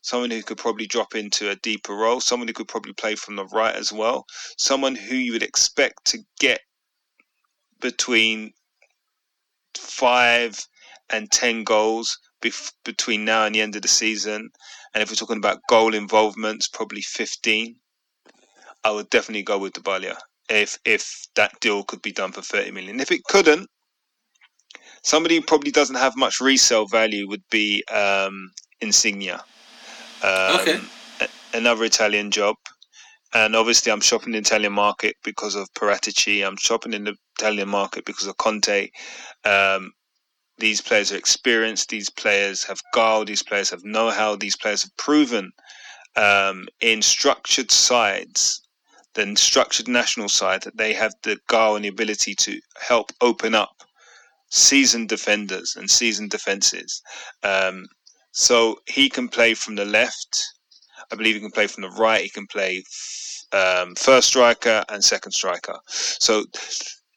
[0.02, 2.20] Someone who could probably drop into a deeper role.
[2.20, 4.26] Someone who could probably play from the right as well.
[4.58, 6.62] Someone who you would expect to get
[7.80, 8.52] between
[9.78, 10.60] five
[11.10, 14.50] and ten goals bef- between now and the end of the season.
[14.94, 17.76] And if we're talking about goal involvements, probably 15.
[18.84, 20.16] I would definitely go with Dybala
[20.50, 23.00] if if that deal could be done for 30 million.
[23.00, 23.70] If it couldn't,
[25.04, 29.38] somebody who probably doesn't have much resale value would be um, Insigne.
[30.24, 30.80] Um, Okay.
[31.22, 32.56] a- Another Italian job.
[33.34, 36.46] And obviously, I'm shopping in the Italian market because of Paratici.
[36.46, 38.90] I'm shopping in the Italian market because of Conte.
[39.46, 39.94] Um,
[40.58, 41.90] these players are experienced.
[41.90, 43.24] These players have guile.
[43.26, 44.36] These players have know-how.
[44.36, 45.52] These players have proven
[46.18, 48.62] um, in structured sides,
[49.14, 53.56] the structured national side, that they have the guile and the ability to help open
[53.56, 53.72] up
[54.50, 57.02] seasoned defenders and seasoned defenses.
[57.44, 57.86] Um,
[58.32, 60.44] so he can play from the left.
[61.12, 62.22] I believe he can play from the right.
[62.24, 62.84] He can play
[63.52, 65.78] um, first striker and second striker.
[65.88, 66.46] So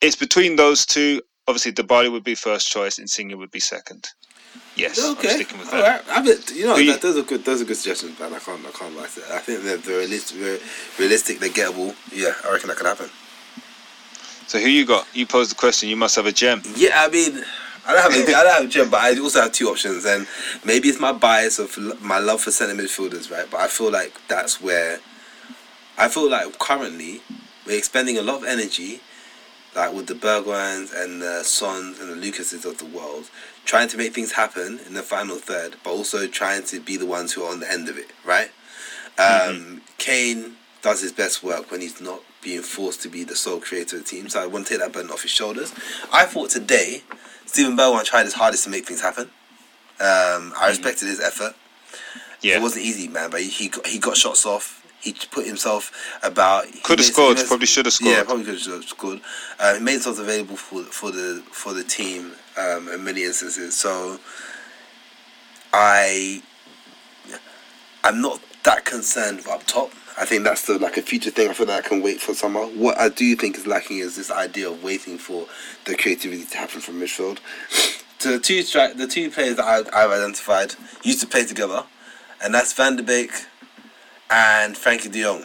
[0.01, 1.23] it's between those two.
[1.47, 2.99] Obviously, Dybala would be first choice.
[2.99, 4.09] And Insigne would be second.
[4.77, 5.29] Yes, I'm Okay.
[5.29, 6.05] sticking with that.
[6.09, 6.19] right.
[6.19, 7.45] I bet you know that, those are good.
[7.45, 8.35] Those are good suggestions, man.
[8.35, 8.67] I can't.
[8.67, 9.31] I can't like that.
[9.31, 10.41] I think they're, they're realistic.
[10.41, 10.59] They're
[10.99, 11.39] realistic.
[11.39, 11.95] They're gettable.
[12.13, 13.09] Yeah, I reckon that could happen.
[14.49, 15.07] So who you got?
[15.15, 15.89] You posed the question.
[15.89, 16.63] You must have a gem.
[16.77, 17.45] Yeah, I mean,
[17.87, 20.05] I don't have a, I don't have a gem, but I also have two options,
[20.05, 20.27] and
[20.65, 23.47] maybe it's my bias of l- my love for centre midfielders, right?
[23.51, 25.01] But I feel like that's where
[25.99, 27.21] I feel like currently
[27.67, 29.01] we're expending a lot of energy,
[29.77, 33.31] like with the Bergwijns and the Sons and the Lucases of the world,
[33.65, 37.07] trying to make things happen in the final third, but also trying to be the
[37.07, 38.51] ones who are on the end of it, right?
[39.19, 43.61] Um, Kane does his best work when he's not being forced to be the sole
[43.61, 44.29] creator of the team.
[44.29, 45.73] So I want to take that burden off his shoulders.
[46.13, 47.03] I thought today
[47.55, 49.27] Steven Bergwijn tried his hardest to make things happen.
[50.01, 51.55] Um, I respected his effort.
[52.43, 54.83] Yeah, It wasn't easy, man, but he he got, he got shots off.
[55.01, 55.93] He put himself
[56.25, 56.65] about.
[56.83, 57.37] could have scored.
[57.37, 58.11] made- Probably should have scored.
[58.13, 59.21] Yeah, probably could have scored.
[59.61, 63.77] Uh, he made himself available for for the for the team um, in many instances.
[63.79, 64.19] So
[65.73, 66.43] I
[68.03, 69.93] I'm not that concerned up top.
[70.17, 71.51] I think that's the like a future thing.
[71.51, 72.61] I feel like I can wait for summer.
[72.61, 75.47] What I do think is lacking is this idea of waiting for
[75.87, 77.39] the creativity to happen from midfield.
[78.19, 81.83] So the two stri- the two players that I, I've identified used to play together,
[82.43, 83.33] and that's Van de Beek
[84.31, 85.45] and Frenkie De Jong.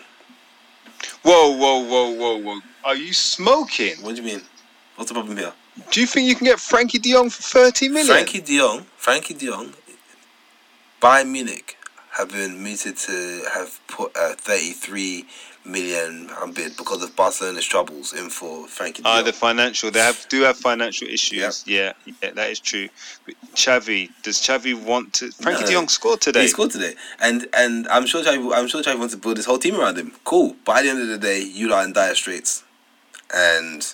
[1.24, 2.60] Whoa, whoa, whoa, whoa, whoa!
[2.84, 3.96] Are you smoking?
[4.02, 4.42] What do you mean?
[4.96, 5.54] What's the problem here?
[5.92, 8.16] Do you think you can get Frenkie De Jong for thirty million?
[8.16, 9.74] Frenkie De Jong, Frenkie De Jong,
[11.02, 11.76] Bayern Munich
[12.20, 15.26] have been mooted to have put a 33
[15.66, 19.26] million pound bid because of Barcelona's troubles in for Frenkie De Ah, Jong.
[19.26, 19.90] the financial.
[19.92, 21.64] They have do have financial issues.
[21.66, 22.90] Yeah, yeah, that is true.
[23.26, 25.26] But Xavi, does Xavi want to?
[25.28, 25.68] Frenkie No.
[25.68, 26.42] De Jong scored today.
[26.42, 29.46] He scored today, and and I'm sure Xavi, I'm sure Xavi wants to build his
[29.46, 30.12] whole team around him.
[30.26, 32.64] Cool, but at the end of the day, you are in dire straits,
[33.34, 33.94] and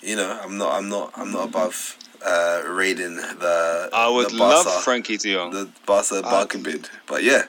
[0.00, 3.88] you know I'm not I'm not I'm not above uh, raiding the.
[3.92, 5.50] I would the Barca, love Frenkie De Jong.
[5.52, 7.42] the Barca bargain bid, but yeah.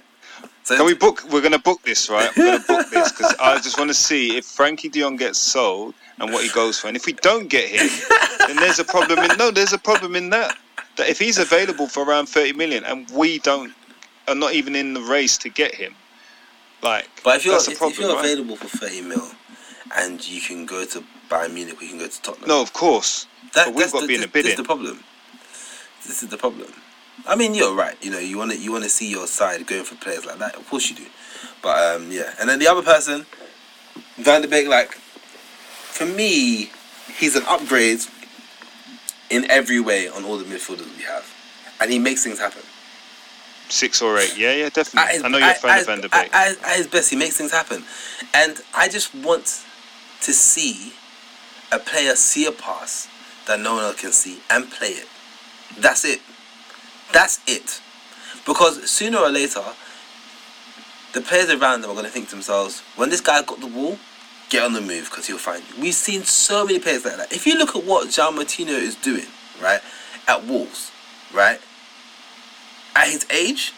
[0.64, 1.24] So Can we book?
[1.30, 2.30] We're gonna book this, right?
[2.38, 5.38] We're gonna book this because I just want to see if Frenkie De Jong gets
[5.38, 6.88] sold and what he goes for.
[6.88, 7.90] And if we don't get him,
[8.48, 9.20] then there's a problem.
[9.20, 10.58] In no, there's a problem in that.
[10.96, 13.74] That if he's available for around thirty million and we don't,
[14.28, 15.96] are not even in the race to get him,
[16.82, 18.24] like But if you're that's a problem, if you're right?
[18.24, 19.28] available for thirty mil,
[19.96, 22.48] and you can go to Bayern Munich, we can go to Tottenham.
[22.48, 23.28] No, of course.
[23.54, 25.04] that, but we've got the, to be in a this is the problem.
[26.06, 26.72] This is the problem.
[27.28, 27.96] I mean, you're right.
[28.04, 30.40] You know, you want to you want to see your side going for players like
[30.40, 30.56] that.
[30.56, 31.06] Of course you do.
[31.62, 33.26] But um, yeah, and then the other person,
[34.18, 36.70] Van de Beek, like for me,
[37.18, 38.02] he's an upgrade
[39.30, 41.26] in every way on all the midfielders we have,
[41.80, 42.62] and he makes things happen.
[43.70, 44.38] Six or eight.
[44.38, 45.14] Yeah, yeah, definitely.
[45.14, 46.36] his- I know you're a fan of Van der at- Beek.
[46.36, 47.84] At, at his best, he makes things happen,
[48.34, 49.64] and I just want
[50.24, 50.94] to see
[51.72, 53.08] a player see a pass
[53.48, 55.08] that no one else can see and play it.
[55.80, 56.22] That's it.
[57.12, 57.82] That's it.
[58.46, 59.64] Because sooner or later,
[61.14, 63.68] the players around them are going to think to themselves, when this guy got the
[63.68, 63.98] ball,
[64.50, 65.82] get on the move because he'll find you.
[65.82, 67.32] We've seen so many players like that.
[67.32, 69.28] If you look at what João Moutinho is doing,
[69.62, 69.82] right,
[70.28, 70.92] at Wolves,
[71.34, 71.60] right,
[72.96, 73.72] at his age,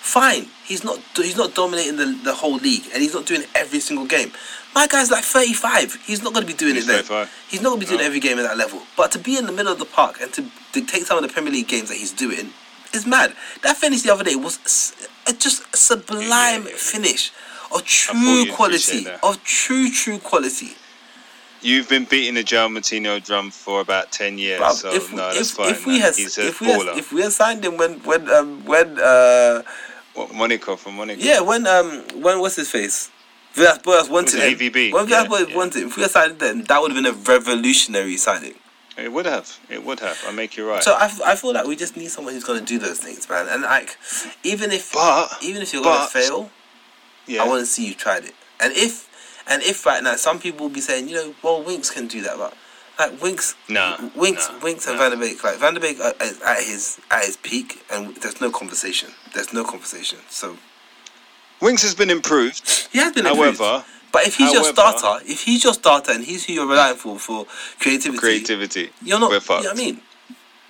[0.00, 0.46] fine.
[0.64, 4.06] He's not he's not dominating the, the whole league and he's not doing every single
[4.06, 4.32] game.
[4.74, 5.94] My guy's like 35.
[6.06, 6.96] He's not going to be doing He's it then.
[7.04, 7.46] 35.
[7.50, 8.06] He's not going to be doing No.
[8.06, 8.80] every game at that level.
[8.96, 11.28] But to be in the middle of the park and to dictate some of the
[11.32, 12.50] Premier League games that he's doing
[12.94, 13.34] is mad.
[13.62, 14.58] That finish the other day was
[15.26, 16.76] a just a sublime Yeah, yeah, yeah.
[16.76, 17.32] finish
[17.74, 19.06] of true quality.
[19.22, 20.70] Of true, true quality.
[21.62, 25.32] You've been beating the João Moutinho drum for about ten years, Bruv, so if, no,
[25.32, 25.70] that's if, fine.
[25.70, 28.98] if we had if we had, if we had signed him when when um, when
[28.98, 29.62] uh
[30.14, 31.22] What, Monaco from Monaco.
[31.22, 33.10] yeah when um when what's his face
[33.54, 34.58] Villas Boas wanted him.
[34.58, 34.92] AVB?
[34.92, 35.56] When Villas Yeah, Boas yeah.
[35.56, 38.54] wanted him, if we had signed them, that would have been a revolutionary signing.
[38.96, 39.58] It would have.
[39.70, 40.18] It would have.
[40.26, 40.82] I make you right.
[40.82, 43.28] So I, f- I feel like we just need someone who's gonna do those things,
[43.28, 43.46] man.
[43.48, 43.96] And like,
[44.44, 46.50] even if but even if you're gonna fail,
[47.26, 48.34] yeah, I want to see you tried it.
[48.60, 49.08] And if
[49.48, 52.20] and if right now some people will be saying, you know, well, Winks can do
[52.20, 52.54] that, but
[52.98, 55.08] like Winks, Nah, Winks, nah, Winks, and nah.
[55.08, 58.50] Van der Beek, like Van der Beek at his at his peak, and there's no
[58.50, 59.10] conversation.
[59.32, 60.18] There's no conversation.
[60.28, 60.58] So
[61.62, 62.88] Winks has been improved.
[62.92, 63.58] he has been improved.
[63.60, 66.96] However, But if he's your starter, if he's your starter and he's who you're relying
[66.96, 67.46] for for
[67.78, 68.90] creativity, creativity.
[69.02, 69.30] you're not.
[69.30, 70.00] We're You know what I mean?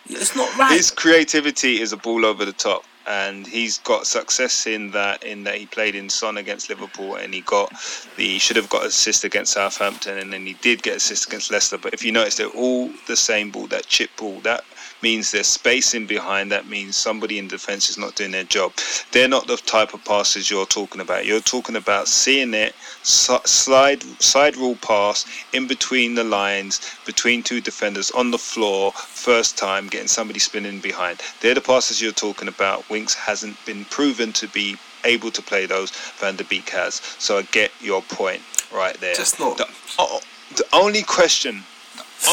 [0.07, 0.77] It's not right.
[0.77, 5.23] His creativity is a ball over the top, and he's got success in that.
[5.25, 7.71] In that he played in Son against Liverpool, and he got
[8.17, 11.51] the he should have got assist against Southampton, and then he did get assist against
[11.51, 11.79] Leicester.
[11.79, 14.41] But if you notice, they're all the same ball, that chip ball.
[14.41, 14.63] That
[15.03, 16.51] means there's space in behind.
[16.53, 18.73] That means somebody in defence is not doing their job.
[19.11, 21.27] They're not the type of passes you're talking about.
[21.27, 27.61] You're talking about seeing it, slide side rule pass in between the lines, between two
[27.61, 31.21] defenders on the floor, first time, getting somebody spinning behind.
[31.41, 32.89] They're the passes you're talking about.
[32.91, 35.91] Winks hasn't been proven to be able to play those.
[36.19, 36.95] Van der Beek has.
[37.19, 39.15] So I get your point right there.
[39.15, 39.67] Just not- The,
[39.99, 40.21] oh,
[40.57, 41.65] the only question,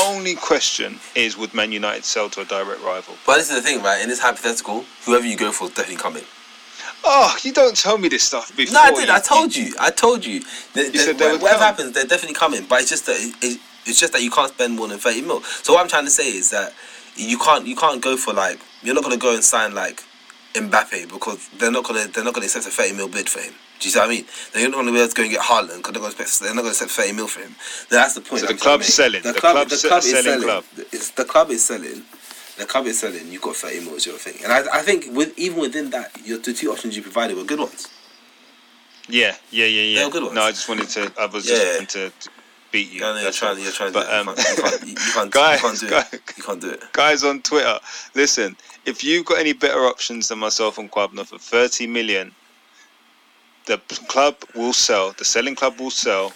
[0.07, 3.15] only question is would Man United sell to a direct rival?
[3.25, 4.01] but this is the thing, right?
[4.01, 6.23] In this hypothetical, whoever you go for is definitely coming.
[7.03, 8.73] Oh, you don't tell me this stuff before.
[8.73, 9.07] No, I did.
[9.07, 9.73] you- I told you.
[9.79, 10.39] I told you.
[10.73, 11.59] That, that said they whatever come.
[11.61, 12.65] happens, they're definitely coming.
[12.67, 15.41] But it's just that it, it's just that you can't spend more than thirty mil.
[15.41, 16.73] So what I'm trying to say is that
[17.15, 20.03] you can't you can't go for like you're not gonna go and sign like
[20.53, 23.53] Mbappe because they're not gonna they're not gonna accept a thirty mil bid for him.
[23.79, 24.25] Do you see what I mean?
[24.53, 26.61] They're not gonna be able to go and get Haaland because they're, expect- they're not
[26.61, 27.55] gonna accept thirty mil for him.
[27.89, 28.41] That's the point.
[28.41, 29.21] So the club's to make.
[29.21, 29.33] selling.
[29.33, 30.63] The club is selling club.
[30.91, 32.03] It's, the club is selling.
[32.57, 33.31] The club is selling.
[33.31, 36.11] You've got thirty mil is your thing, and I, I think with even within that,
[36.25, 37.87] your the two options you provided were good ones.
[39.07, 39.99] Yeah, yeah, yeah, yeah.
[40.01, 40.35] They're good ones.
[40.35, 41.11] No, I just wanted to.
[41.19, 41.55] I was Yeah.
[41.55, 42.29] just wanting to
[42.71, 43.03] beat you.
[43.05, 43.57] I know you're trying.
[43.57, 43.63] all.
[43.63, 43.93] You're trying.
[43.93, 44.47] But to um, do it.
[44.87, 45.25] you can't.
[45.25, 45.31] You can't.
[45.31, 45.89] Guys, you can't do it.
[46.11, 46.83] guys, You can't do it.
[46.93, 47.79] guys on Twitter,
[48.13, 48.55] listen.
[48.85, 52.33] If you've got any better options than myself and Quabna for thirty million,
[53.69, 53.77] the
[54.07, 55.11] club will sell.
[55.11, 56.33] The selling club will sell.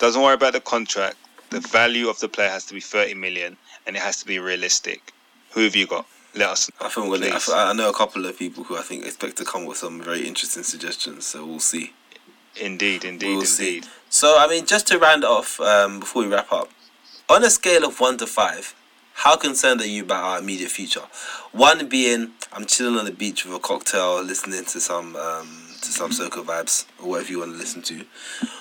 [0.00, 1.16] Doesn't worry about the contract.
[1.50, 4.40] The value of the player has to be thirty million, and it has to be
[4.40, 5.12] realistic.
[5.52, 6.06] Who have you got?
[6.34, 6.86] Let us know.
[6.86, 7.56] I think we're.
[7.56, 10.02] I, I know a couple of people who I think expect to come with some
[10.02, 11.24] very interesting suggestions.
[11.26, 11.92] So we'll see.
[12.60, 13.82] Indeed, indeed, We'll see.
[14.08, 16.68] So I mean, just to round off um, before we wrap up,
[17.28, 18.74] on a scale of one to five,
[19.14, 21.06] how concerned are you about our immediate future?
[21.52, 25.92] One being I'm chilling on the beach with a cocktail, listening to some um, to
[25.92, 28.04] some soca vibes or whatever you want to listen to,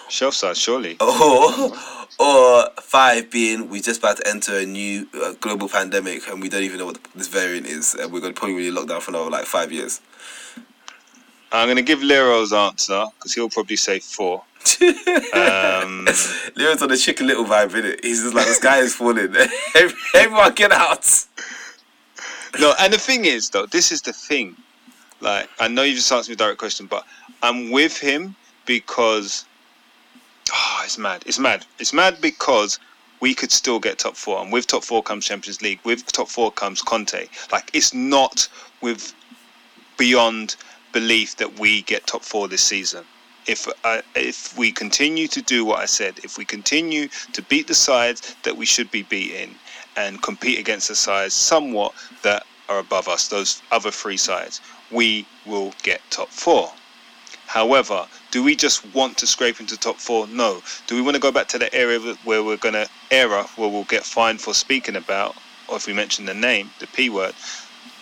[0.09, 0.97] Shelf Side, surely.
[1.01, 1.71] or
[2.17, 6.47] or five being we just about to enter a new uh, global pandemic and we
[6.47, 9.11] don't even know what this variant is, and we're gonna probably be locked down for
[9.11, 10.01] another like five years.
[11.51, 14.43] I'm going to give Lero's answer because he'll probably say four.
[15.35, 16.07] Um,
[16.55, 18.03] Lero's on the chicken little vibe, innit?
[18.03, 19.35] He's just like the sky is falling.
[20.15, 21.05] Everyone get out.
[22.59, 24.55] no, and the thing is, though, this is the thing.
[25.25, 27.03] Like, I know you just asked me a direct question, but
[27.41, 28.35] I'm with him
[28.65, 29.45] because.
[30.53, 31.23] Oh, it's mad.
[31.25, 31.65] It's mad.
[31.79, 32.79] It's mad because
[33.19, 34.39] we could still get top four.
[34.39, 35.79] And with top four comes Champions League.
[35.83, 37.27] With top four comes Conte.
[37.51, 38.47] Like, it's not
[38.81, 39.15] with
[39.97, 40.55] beyond
[40.91, 43.03] belief that we get top four this season.
[43.47, 47.67] If uh, if we continue to do what I said, if we continue to beat
[47.67, 49.55] the sides that we should be beating
[49.97, 54.61] and compete against the sides somewhat that are above us, those other three sides,
[54.91, 56.71] we will get top four.
[57.47, 60.27] However, do we just want to scrape into top four?
[60.27, 60.61] No.
[60.87, 63.83] Do we want to go back to the area where we're gonna era where we'll
[63.85, 65.35] get fined for speaking about,
[65.67, 67.33] or if we mention the name, the p word?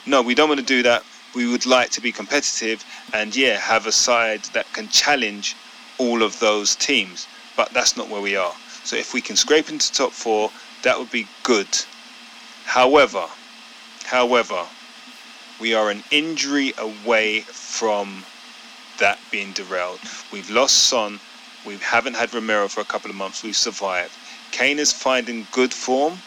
[0.05, 1.03] No, we don't want to do that.
[1.35, 2.83] We would like to be competitive
[3.13, 5.55] and yeah, have a side that can challenge
[5.97, 7.27] all of those teams.
[7.55, 8.53] But that's not where we are.
[8.83, 10.51] So if we can scrape into top four,
[10.83, 11.67] that would be good.
[12.65, 13.27] However,
[14.13, 14.63] however,
[15.59, 18.23] we are an injury away from
[18.99, 19.99] that being derailed.
[20.31, 21.19] We've lost Son,
[21.65, 23.41] We haven't had Romero for a couple of months.
[23.41, 24.13] We've survived.
[24.51, 26.19] Kane is finding good form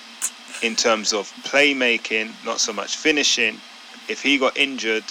[0.62, 3.60] in terms of playmaking, not so much finishing.
[4.08, 5.04] If he got injured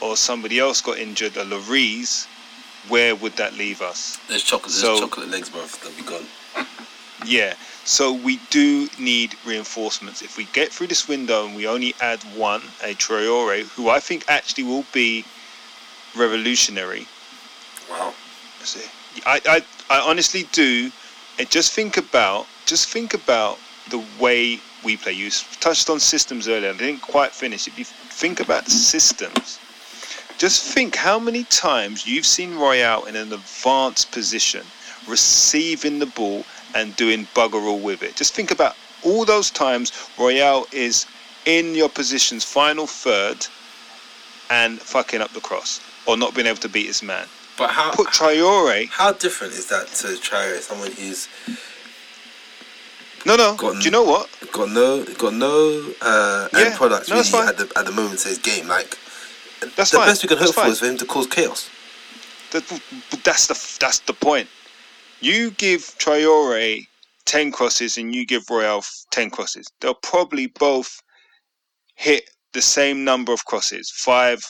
[0.00, 2.26] or somebody else got injured, a Lloris,
[2.88, 4.18] where would that leave us?
[4.28, 4.72] There's chocolate.
[4.72, 5.66] There's chocolate legs, bro.
[5.82, 6.26] They'll be gone.
[7.26, 7.54] Yeah.
[7.84, 10.22] So we do need reinforcements.
[10.22, 13.98] If we get through this window and we only add one, a Traore, who I
[13.98, 15.24] think actually will be
[16.16, 17.06] revolutionary.
[17.90, 18.14] Wow.
[19.26, 20.92] I, I, I honestly do.
[21.38, 23.58] And just think about, just think about
[23.90, 25.12] the way we play.
[25.12, 25.30] You
[25.60, 26.70] touched on systems earlier.
[26.70, 27.66] I didn't quite finish.
[27.66, 29.58] If you think about systems,
[30.38, 34.64] just think how many times you've seen Royal in an advanced position,
[35.08, 38.16] receiving the ball and doing bugger all with it.
[38.16, 41.06] Just think about all those times Royal is
[41.44, 43.46] in your position's final third
[44.50, 47.26] and fucking up the cross or not being able to beat his man.
[47.58, 51.28] But how Put Traore how different is that to try someone who's
[53.26, 53.54] No, no.
[53.56, 54.28] Got Do you know what?
[54.52, 58.20] got no got no uh, Yeah, end products no, really at the at the moment
[58.20, 58.68] to his game?
[58.68, 58.96] Like
[59.76, 60.08] That's the fine.
[60.08, 60.70] best we can That's hope for fine.
[60.70, 61.70] is for him to cause chaos.
[62.52, 62.64] That,
[63.24, 64.48] that's the that's the point.
[65.22, 66.84] You give Traore
[67.26, 69.68] ten crosses and you give Royal ten crosses.
[69.80, 71.00] They'll probably both
[71.94, 74.44] hit the same number of crosses, five,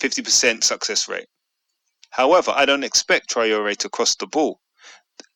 [0.00, 1.26] 50% success rate.
[2.08, 4.60] However, I don't expect Traore to cross the ball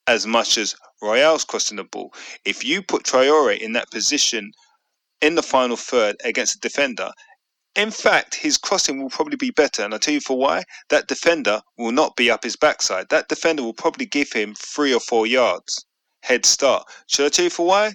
[0.07, 2.11] as much as Royal's crossing the ball.
[2.43, 4.51] If you put Traore in that position
[5.21, 7.11] in the final third against a defender,
[7.75, 9.83] in fact, his crossing will probably be better.
[9.83, 10.63] And I'll tell you for why.
[10.89, 13.09] That defender will not be up his backside.
[13.09, 15.85] That defender will probably give him three or four yards
[16.21, 16.83] head start.
[17.07, 17.93] Should I tell you for why?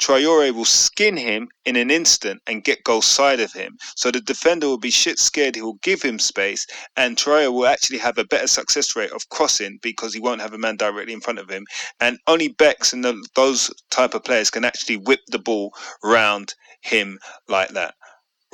[0.00, 3.78] Traore will skin him in an instant and get goal side of him.
[3.94, 5.54] So the defender will be shit scared.
[5.54, 9.28] He will give him space, and Traore will actually have a better success rate of
[9.28, 11.64] crossing because he won't have a man directly in front of him.
[12.00, 16.54] And only Becks and the, those type of players can actually whip the ball round
[16.82, 17.94] him like that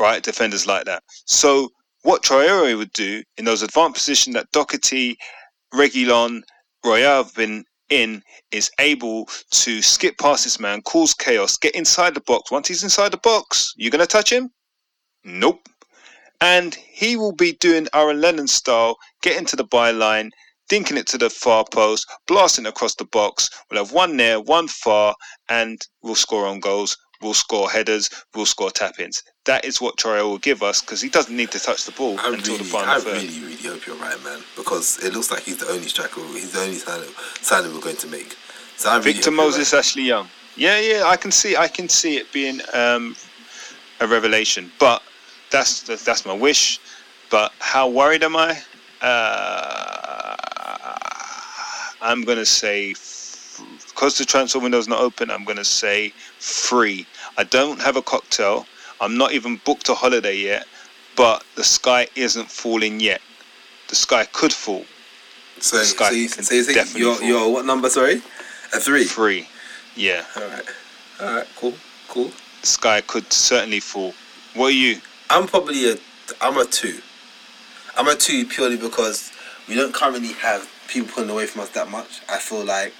[0.00, 0.22] right?
[0.22, 1.02] Defenders like that.
[1.26, 1.68] So
[2.02, 5.16] what Traore would do in those advanced positions that Doherty,
[5.74, 6.40] Reguilón,
[6.84, 8.22] Royal have been in
[8.52, 12.50] is able to skip past this man, cause chaos, get inside the box.
[12.50, 14.50] Once he's inside the box, you're gonna touch him?
[15.24, 15.68] Nope.
[16.40, 20.30] And he will be doing Aaron Lennon style, getting to the byline,
[20.70, 23.50] dinking it to the far post, blasting across the box.
[23.70, 25.14] We'll have one there, one far,
[25.48, 26.96] and we'll score on goals.
[27.22, 28.08] We'll score headers.
[28.34, 29.22] We'll score tap-ins.
[29.44, 32.18] That is what Traore will give us because he doesn't need to touch the ball
[32.18, 33.22] I until really, the final I third.
[33.22, 34.40] really, really hope you're right, man.
[34.56, 36.20] Because it looks like he's the only striker.
[36.32, 37.10] He's the only signing,
[37.40, 38.36] signing we're going to make.
[38.76, 40.28] So I really Victor Moses, Ashley Young.
[40.56, 43.14] Yeah, yeah, I can see, I can see it being um,
[44.00, 44.70] a revelation.
[44.78, 45.02] But
[45.50, 46.80] that's that's my wish.
[47.30, 48.58] But how worried am I?
[49.02, 50.36] Uh,
[52.02, 52.94] I'm gonna say
[53.90, 55.30] because the transfer window is not open.
[55.30, 57.06] I'm gonna say free.
[57.36, 58.66] I don't have a cocktail.
[59.00, 60.66] I'm not even booked a holiday yet.
[61.16, 63.20] But the sky isn't falling yet.
[63.88, 64.84] The sky could fall.
[65.60, 67.90] So, this guy so, you, can so you think definitely you're, you're what number?
[67.90, 68.22] Sorry,
[68.72, 69.04] a three.
[69.04, 69.46] Free.
[69.94, 70.24] Yeah.
[70.36, 70.64] All right,
[71.20, 71.74] all right, cool,
[72.08, 72.30] cool.
[72.62, 74.14] the sky could certainly fall.
[74.54, 75.00] What are you?
[75.28, 75.96] I'm probably a
[76.40, 77.00] I'm a two.
[77.96, 79.30] I'm a two purely because
[79.68, 82.20] we don't currently have people pulling away from us that much.
[82.28, 82.94] I feel like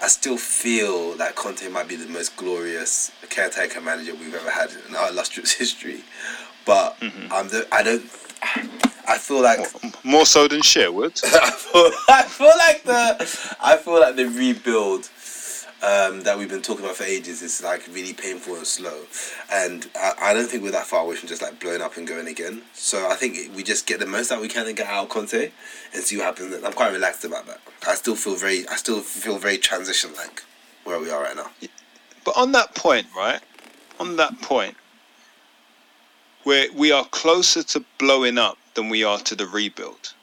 [0.00, 4.70] I still feel that Conte might be the most glorious caretaker manager we've ever had
[4.88, 6.02] in our illustrious history.
[6.64, 7.32] But mm-hmm.
[7.32, 8.02] I'm the, I don't
[9.08, 9.60] I feel like
[10.04, 11.18] More so than Sherwood?
[11.24, 15.08] I feel, I feel like the I feel like the rebuild
[15.82, 19.02] um, that we've been talking about for ages is like really painful and slow,
[19.52, 22.06] and I, I don't think we're that far away from just like blowing up and
[22.06, 22.62] going again.
[22.74, 25.08] So I think we just get the most that we can and get out of
[25.10, 25.50] Conte
[25.94, 26.62] and see what happens.
[26.64, 27.60] I'm quite relaxed about that.
[27.86, 30.42] I still feel very I still feel very transition like
[30.84, 31.50] where we are right now.
[32.24, 33.40] But on that point, right?
[34.00, 34.76] On that point,
[36.44, 40.14] where we are closer to blowing up than we are to the rebuild.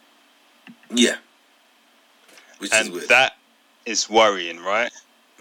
[0.90, 1.16] Yeah,
[2.60, 3.08] which is And weird.
[3.10, 3.38] that
[3.86, 4.92] is worrying, right?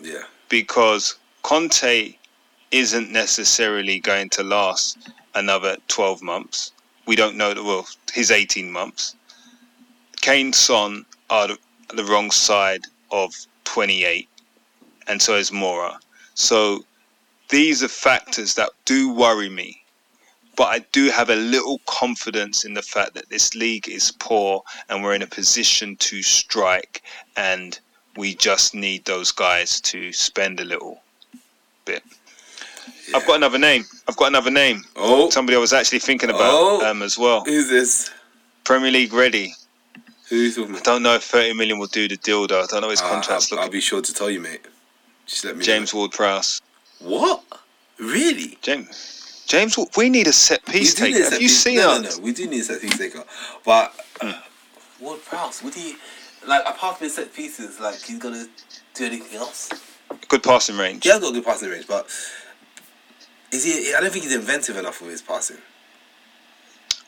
[0.00, 2.16] Yeah, Because Conte
[2.70, 4.98] isn't necessarily going to last
[5.34, 6.72] another 12 months.
[7.06, 9.14] We don't know, well, his 18 months.
[10.20, 11.58] Kane Son are the,
[11.94, 13.34] the wrong side of
[13.64, 14.28] 28,
[15.06, 15.98] and so is Moura.
[16.34, 16.84] So
[17.50, 19.82] these are factors that do worry me.
[20.56, 24.62] But I do have a little confidence in the fact that this league is poor
[24.88, 27.02] and we're in a position to strike,
[27.36, 27.78] and
[28.16, 31.00] we just need those guys to spend a little
[31.84, 32.02] bit.
[33.14, 33.84] I've got another name.
[34.08, 34.82] I've got another name.
[34.96, 36.90] Oh, Somebody I was actually thinking about Oh.
[36.90, 37.44] um, as well.
[37.44, 38.10] who's this?
[38.64, 39.54] Premier League ready.
[40.28, 40.56] Who's?
[40.56, 42.62] are you talking I don't know if 30 million will do the deal though.
[42.62, 44.64] I don't know his Uh, contract's I'll, I'll be sure to tell you, mate.
[45.26, 45.64] Just let me.
[45.64, 46.60] James Ward Prowse.
[47.00, 47.42] What?
[47.98, 48.58] Really?
[48.62, 49.44] James.
[49.46, 51.20] James, we need a set piece We do need taker.
[51.20, 52.02] a Have set you piece- seen no, us?
[52.02, 53.22] No, no, we do need a set piece taker.
[53.64, 54.32] But uh,
[55.00, 55.96] Ward Prowse, would he
[56.46, 58.46] like apart from his set pieces, like he's gonna
[58.94, 59.70] do anything else?
[60.28, 61.02] Good passing range.
[61.04, 62.06] He has got a good passing range, but
[63.50, 63.94] is he?
[63.94, 65.58] I don't think he's inventive enough with his passing.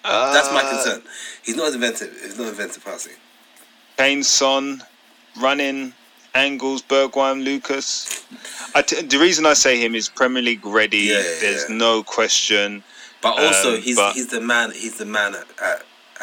[0.03, 1.03] That's my Uh, concern.
[1.43, 2.17] He's not as inventive.
[2.23, 3.15] He's not inventive passing.
[3.99, 4.83] Kane, Son,
[5.41, 5.95] running,
[6.35, 8.23] Angles, Bergwijn, Lucas.
[8.75, 10.99] I t- the reason I say him is Premier League ready.
[10.99, 11.77] Yeah, yeah, There's yeah.
[11.77, 12.85] no question.
[13.23, 14.71] But also, Um, he's but- he's the man.
[14.71, 15.83] He's the man at at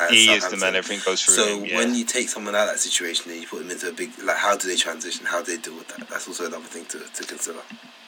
[0.10, 0.76] He is the man.
[0.76, 1.66] Everything goes through So him.
[1.66, 1.78] Yeah.
[1.78, 4.12] when you take someone out of that situation and you put them into a big,
[4.24, 5.26] like, how do they transition?
[5.26, 6.08] How do they deal with that?
[6.10, 7.60] That's also another thing to, to consider.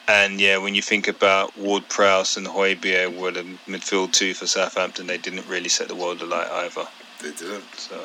[0.08, 4.46] And yeah, when you think about Ward Prowse and Højbjerg were the midfield two for
[4.46, 6.86] Southampton, they didn't really set the world alight either.
[7.22, 7.64] They didn't.
[7.76, 8.00] So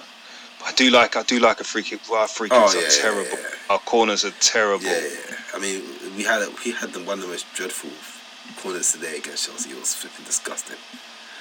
[0.66, 2.00] I do like I do like a free kick.
[2.10, 3.38] Well, our free Oh, kicks yeah, are yeah, terrible.
[3.40, 3.48] yeah.
[3.72, 4.86] Our corners are terrible.
[4.86, 5.36] Yeah, yeah.
[5.54, 5.82] I mean,
[6.16, 7.92] we had we had the, one of the most dreadful
[8.62, 9.70] corners today against Chelsea.
[9.72, 10.78] It was flipping disgusting.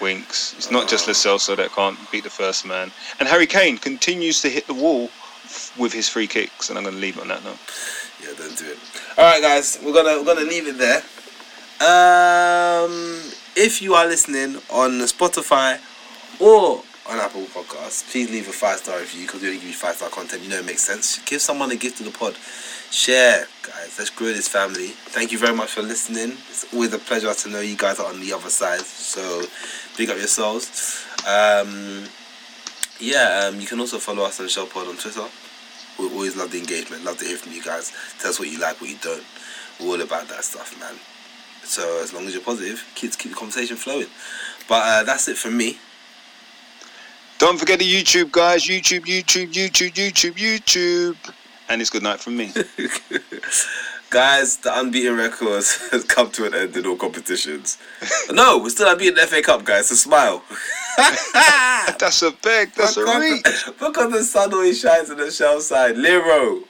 [0.00, 0.54] Winks.
[0.56, 1.06] It's not just.
[1.08, 2.90] Lo that can't beat the first man.
[3.18, 5.04] And Harry Kane continues to hit the wall
[5.44, 7.58] f- with his free kicks, and I'm going to leave it on that note.
[8.22, 8.78] Yeah, don't do it.
[9.16, 11.02] All right, guys, we're gonna we're gonna leave it there.
[11.80, 12.92] Um,
[13.56, 15.78] if you are listening on Spotify
[16.38, 19.74] or on Apple Podcasts, please leave a five star review because we only give you
[19.74, 20.42] five star content.
[20.42, 21.18] You know it makes sense.
[21.24, 22.36] Give someone a gift to the pod.
[22.92, 23.96] Share, guys.
[23.98, 24.88] Let's grow this family.
[25.10, 26.36] Thank you very much for listening.
[26.48, 28.80] It's always a pleasure to know you guys are on the other side.
[28.80, 29.42] So,
[29.96, 31.04] big up yourselves.
[31.26, 32.04] Um,
[33.00, 35.26] yeah, um, you can also follow us on Shell Pod on Twitter.
[35.98, 37.04] We always love the engagement.
[37.04, 37.92] Love to hear from you guys.
[38.20, 39.24] Tell us what you like, what you don't.
[39.80, 40.94] We're all about that stuff, man.
[41.64, 44.08] So as long as you're positive, kids keep the conversation flowing.
[44.68, 45.78] But uh, that's it from me.
[47.40, 48.64] Don't forget the YouTube, guys.
[48.64, 51.16] YouTube, YouTube, YouTube, YouTube, YouTube.
[51.70, 52.52] And it's good night from me.
[54.10, 57.78] Guys, the unbeaten records has come to an end in all competitions.
[58.30, 59.86] no, we're still unbeaten in the FA Cup, guys.
[59.88, 60.42] So smile.
[60.98, 62.72] That's a beg.
[62.74, 63.78] That's a because, reach.
[63.78, 65.96] because the sun always shines on the Shelf Side.
[65.96, 66.64] Lero.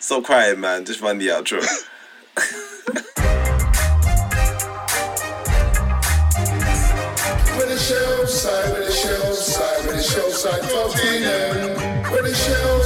[0.00, 0.84] Stop crying, man.
[0.86, 1.60] Just run the outro.
[7.56, 8.95] With the Shelf Side, with the shell
[10.36, 12.12] side, side, Tottenham.
[12.12, 12.82] With the shell